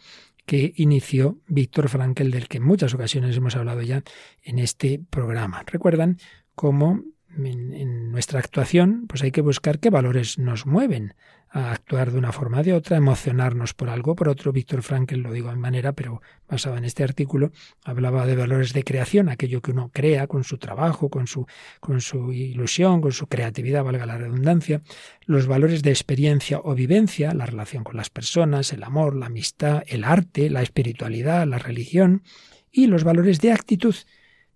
[0.46, 4.04] que inició Víctor Frankl, del que en muchas ocasiones hemos hablado ya
[4.44, 5.64] en este programa.
[5.66, 6.18] Recuerdan
[6.54, 7.04] cómo
[7.38, 11.16] en, nuestra actuación, pues hay que buscar qué valores nos mueven
[11.50, 14.52] a actuar de una forma o de otra, emocionarnos por algo, por otro.
[14.52, 17.52] Víctor Frankl, lo digo en manera, pero basado en este artículo,
[17.84, 21.46] hablaba de valores de creación, aquello que uno crea con su trabajo, con su,
[21.80, 24.82] con su ilusión, con su creatividad, valga la redundancia,
[25.26, 29.84] los valores de experiencia o vivencia, la relación con las personas, el amor, la amistad,
[29.86, 32.24] el arte, la espiritualidad, la religión,
[32.72, 33.96] y los valores de actitud,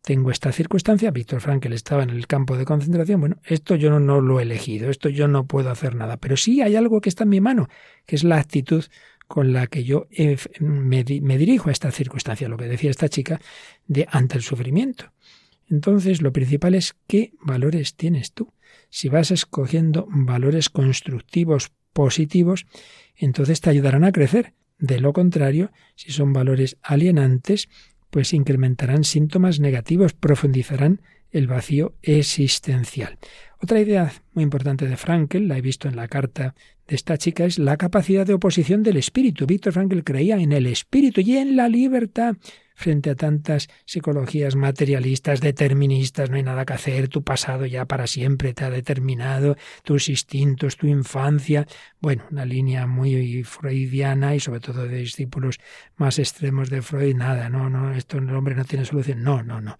[0.07, 4.21] tengo esta circunstancia, Víctor Frankl estaba en el campo de concentración, bueno, esto yo no,
[4.21, 7.25] lo he elegido, esto yo no puedo hacer nada, pero sí hay algo que está
[7.25, 7.67] en mi mano,
[8.05, 8.85] que es la actitud
[9.27, 10.07] con la que yo
[10.61, 13.41] me, me, dirijo a esta circunstancia, lo que decía esta chica,
[13.85, 15.11] de ante el sufrimiento.
[15.69, 18.53] Entonces, lo principal es qué valores tienes tú.
[18.89, 22.65] Si vas escogiendo valores constructivos, positivos,
[23.17, 24.53] entonces te ayudarán a crecer.
[24.79, 27.67] De lo contrario, si son valores alienantes,
[28.09, 31.01] pues incrementarán síntomas negativos, profundizarán
[31.31, 33.17] el vacío existencial.
[33.59, 36.53] Otra idea muy importante de Frankel, la he visto en la carta
[36.87, 39.45] de esta chica, es la capacidad de oposición del espíritu.
[39.47, 42.35] Víctor Frankel creía en el espíritu y en la libertad
[42.75, 48.05] frente a tantas psicologías materialistas, deterministas, no hay nada que hacer, tu pasado ya para
[48.05, 51.65] siempre te ha determinado, tus instintos, tu infancia.
[51.99, 55.57] Bueno, una línea muy freudiana y sobre todo de discípulos
[55.95, 59.59] más extremos de Freud, nada, no, no, esto el hombre no tiene solución, no, no,
[59.59, 59.79] no.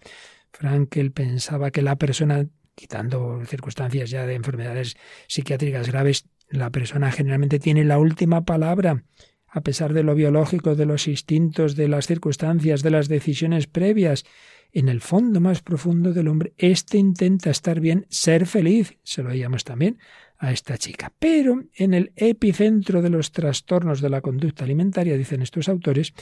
[0.50, 2.48] Frankel pensaba que la persona,
[2.78, 9.02] quitando circunstancias ya de enfermedades psiquiátricas graves, la persona generalmente tiene la última palabra
[9.48, 14.24] a pesar de lo biológico, de los instintos, de las circunstancias, de las decisiones previas.
[14.72, 18.98] En el fondo más profundo del hombre, éste intenta estar bien, ser feliz.
[19.02, 19.98] Se lo oíamos también
[20.38, 21.12] a esta chica.
[21.18, 26.12] Pero en el epicentro de los trastornos de la conducta alimentaria, dicen estos autores,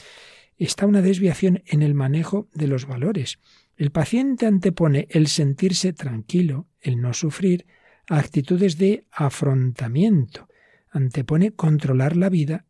[0.65, 3.39] está una desviación en el manejo de los valores.
[3.77, 7.67] El paciente antepone el sentirse tranquilo, el no sufrir,
[8.09, 10.49] a actitudes de afrontamiento.
[10.91, 12.65] Antepone controlar la vida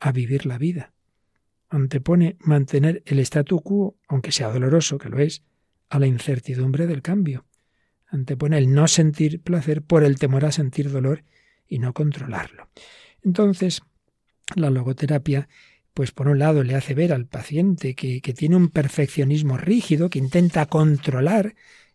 [0.00, 0.92] a vivir la vida.
[1.68, 5.42] Antepone mantener el statu quo, aunque sea doloroso, que lo es,
[5.88, 7.46] a la incertidumbre del cambio.
[8.06, 11.24] Antepone el no sentir placer por el temor a sentir dolor
[11.66, 12.68] y no controlarlo.
[13.22, 13.82] Entonces,
[14.54, 15.48] la logoterapia,
[15.96, 20.18] pues por un lado le hace ver al paciente que, tiene un perfeccionismo rígido, que
[20.18, 21.54] intenta controlar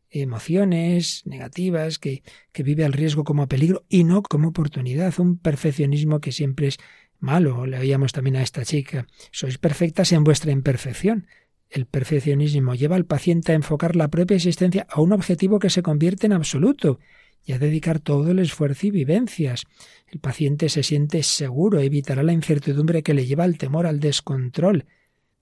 [0.10, 6.20] emociones negativas, que, que vive al riesgo como peligro y no como oportunidad, un perfeccionismo
[6.20, 6.80] que siempre es
[7.20, 7.68] malo.
[7.68, 9.06] Le oíamos también a esta chica.
[9.32, 11.28] Sois perfectas en vuestra imperfección.
[11.70, 15.84] El perfeccionismo lleva al paciente a enfocar la propia existencia a un objetivo que se
[15.84, 16.98] convierte en absoluto
[17.44, 19.66] y a dedicar todo el esfuerzo y vivencias.
[20.08, 24.86] El paciente se siente seguro, evitará la incertidumbre que le lleva al temor, al descontrol.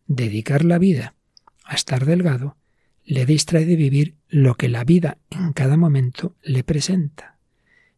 [0.08, 1.16] Dedicar la vida
[1.66, 2.58] a estar delgado
[3.04, 7.38] le distrae de vivir lo que la vida en cada momento le presenta.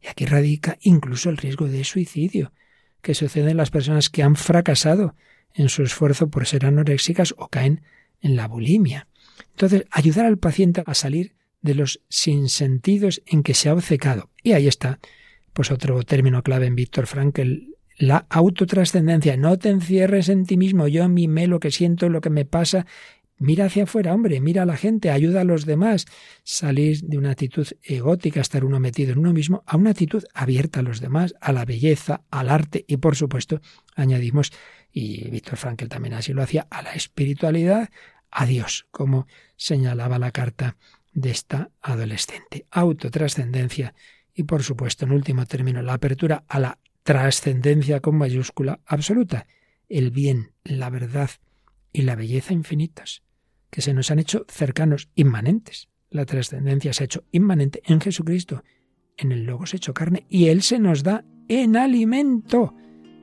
[0.02, 2.54] Y aquí radica incluso el riesgo de suicidio,
[3.02, 5.16] que sucede en las personas que han fracasado
[5.54, 7.82] en su esfuerzo por ser anoréxicas o caen
[8.22, 9.08] en la bulimia.
[9.52, 14.30] Entonces, ayudar al paciente a salir de los sinsentidos en que se ha obcecado.
[14.43, 14.99] Y ahí está,
[15.53, 19.38] pues otro término clave en Víctor Frankl, la autotrascendencia.
[19.38, 22.86] No te encierres en ti mismo, yo mimé lo que siento, lo que me pasa
[23.41, 26.05] Mira hacia afuera, hombre, mira a la gente, ayuda a los demás.
[26.43, 30.82] Salir de una actitud egótica, estar uno metido en uno mismo, a una actitud abierta
[30.82, 33.59] a los demás, a la belleza, al arte y, por supuesto,
[33.95, 34.53] añadimos,
[34.91, 37.89] y Víctor Frankel también así lo hacía, a la espiritualidad,
[38.30, 40.78] a Dios, como señalaba la carta
[41.14, 42.66] de esta adolescente.
[42.72, 43.93] Autotrascendencia
[44.34, 49.47] y, por supuesto, en último término, la apertura a la trascendencia con mayúscula absoluta,
[49.89, 51.30] el bien, la verdad
[51.91, 53.24] y la belleza infinitas
[53.72, 55.89] que se nos han hecho cercanos, inmanentes.
[56.09, 58.64] La trascendencia se ha hecho inmanente en Jesucristo,
[59.18, 62.76] en el Logos hecho carne, y Él se nos da en alimento,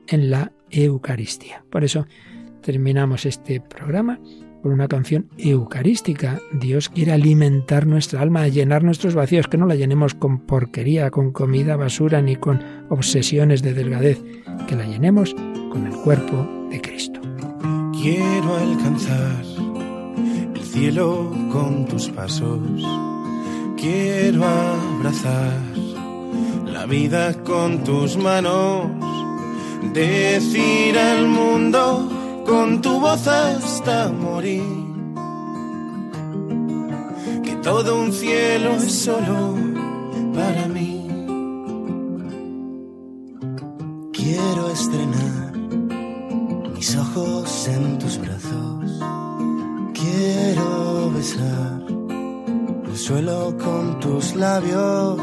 [0.08, 1.64] en la Eucaristía.
[1.70, 2.06] Por eso
[2.62, 4.20] terminamos este programa
[4.62, 6.40] con una canción eucarística.
[6.52, 11.32] Dios quiere alimentar nuestra alma, llenar nuestros vacíos, que no la llenemos con porquería, con
[11.32, 14.22] comida basura ni con obsesiones de delgadez,
[14.66, 15.34] que la llenemos
[15.70, 17.20] con el cuerpo de Cristo.
[18.00, 19.44] Quiero alcanzar
[20.54, 22.60] el cielo con tus pasos.
[23.76, 25.60] Quiero abrazar
[26.64, 28.86] la vida con tus manos.
[29.92, 32.17] Decir al mundo
[32.48, 34.62] con tu voz hasta morir.
[37.44, 39.54] Que todo un cielo es solo
[40.34, 41.06] para mí.
[44.12, 45.52] Quiero estrenar
[46.74, 49.00] mis ojos en tus brazos.
[49.92, 51.82] Quiero besar
[52.86, 55.20] el suelo con tus labios.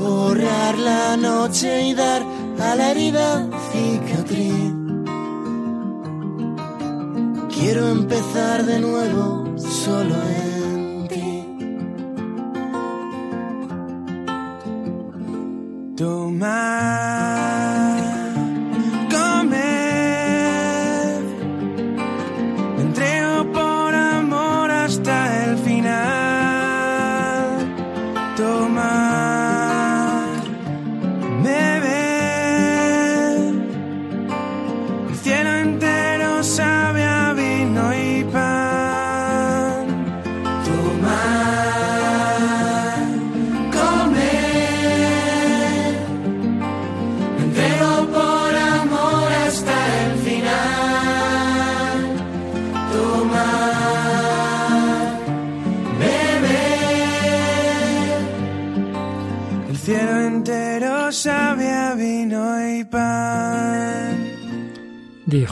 [0.00, 2.22] Borrar la noche y dar
[2.60, 4.81] a la herida cicatriz.
[7.64, 11.46] Quiero empezar de nuevo solo en ti.
[15.96, 17.11] Tomar,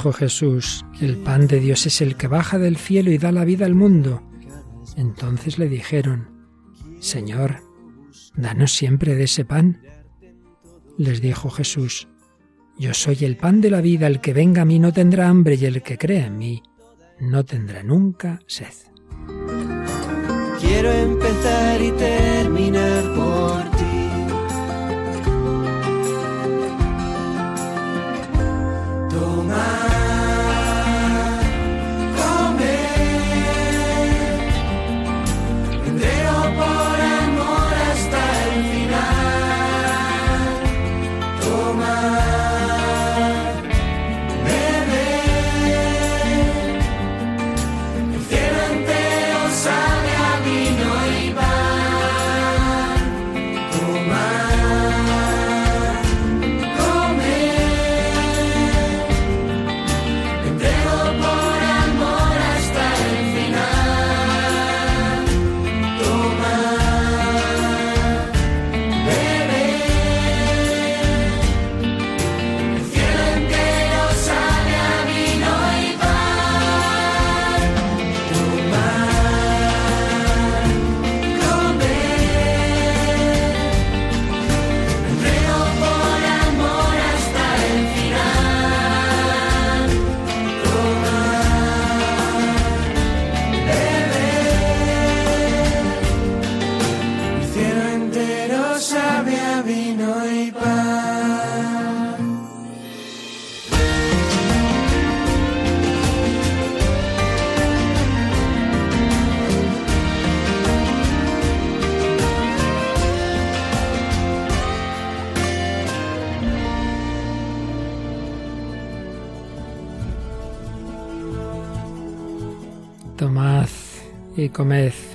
[0.01, 3.45] Dijo Jesús, el pan de Dios es el que baja del cielo y da la
[3.45, 4.23] vida al mundo.
[4.97, 6.27] Entonces le dijeron,
[7.01, 7.57] Señor,
[8.35, 9.83] danos siempre de ese pan.
[10.97, 12.09] Les dijo Jesús,
[12.79, 15.57] Yo soy el pan de la vida, el que venga a mí no tendrá hambre
[15.57, 16.63] y el que cree en mí
[17.21, 18.73] no tendrá nunca sed.
[20.63, 23.70] Quiero empezar y terminar por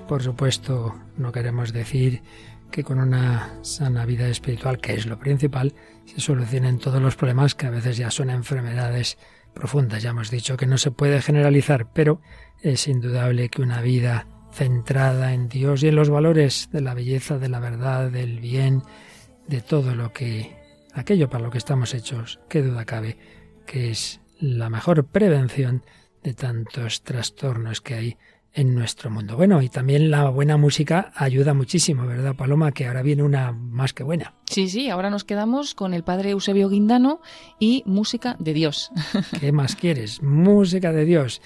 [0.07, 2.23] por supuesto, no queremos decir
[2.71, 5.75] que con una sana vida espiritual, que es lo principal,
[6.05, 9.19] se solucionen todos los problemas que a veces ya son enfermedades
[9.53, 10.01] profundas.
[10.01, 12.21] Ya hemos dicho que no se puede generalizar, pero
[12.63, 17.37] es indudable que una vida centrada en Dios y en los valores de la belleza,
[17.37, 18.81] de la verdad, del bien,
[19.47, 20.55] de todo lo que
[20.93, 23.19] aquello para lo que estamos hechos, qué duda cabe,
[23.67, 25.83] que es la mejor prevención
[26.23, 28.17] de tantos trastornos que hay
[28.55, 29.35] en nuestro mundo.
[29.35, 32.71] Bueno, y también la buena música ayuda muchísimo, ¿verdad, Paloma?
[32.71, 34.33] Que ahora viene una más que buena.
[34.45, 37.21] Sí, sí, ahora nos quedamos con el padre Eusebio Guindano
[37.59, 38.91] y música de Dios.
[39.39, 40.23] ¿Qué más quieres?
[40.23, 41.41] Música de Dios.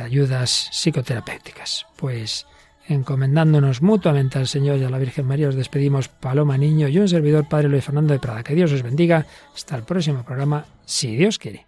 [0.02, 1.86] ayudas psicoterapéuticas.
[1.96, 2.46] Pues
[2.88, 7.08] encomendándonos mutuamente al Señor y a la Virgen María, os despedimos Paloma Niño y un
[7.08, 8.42] servidor Padre Luis Fernando de Prada.
[8.42, 9.26] Que Dios os bendiga.
[9.54, 11.67] Hasta el próximo programa, si Dios quiere.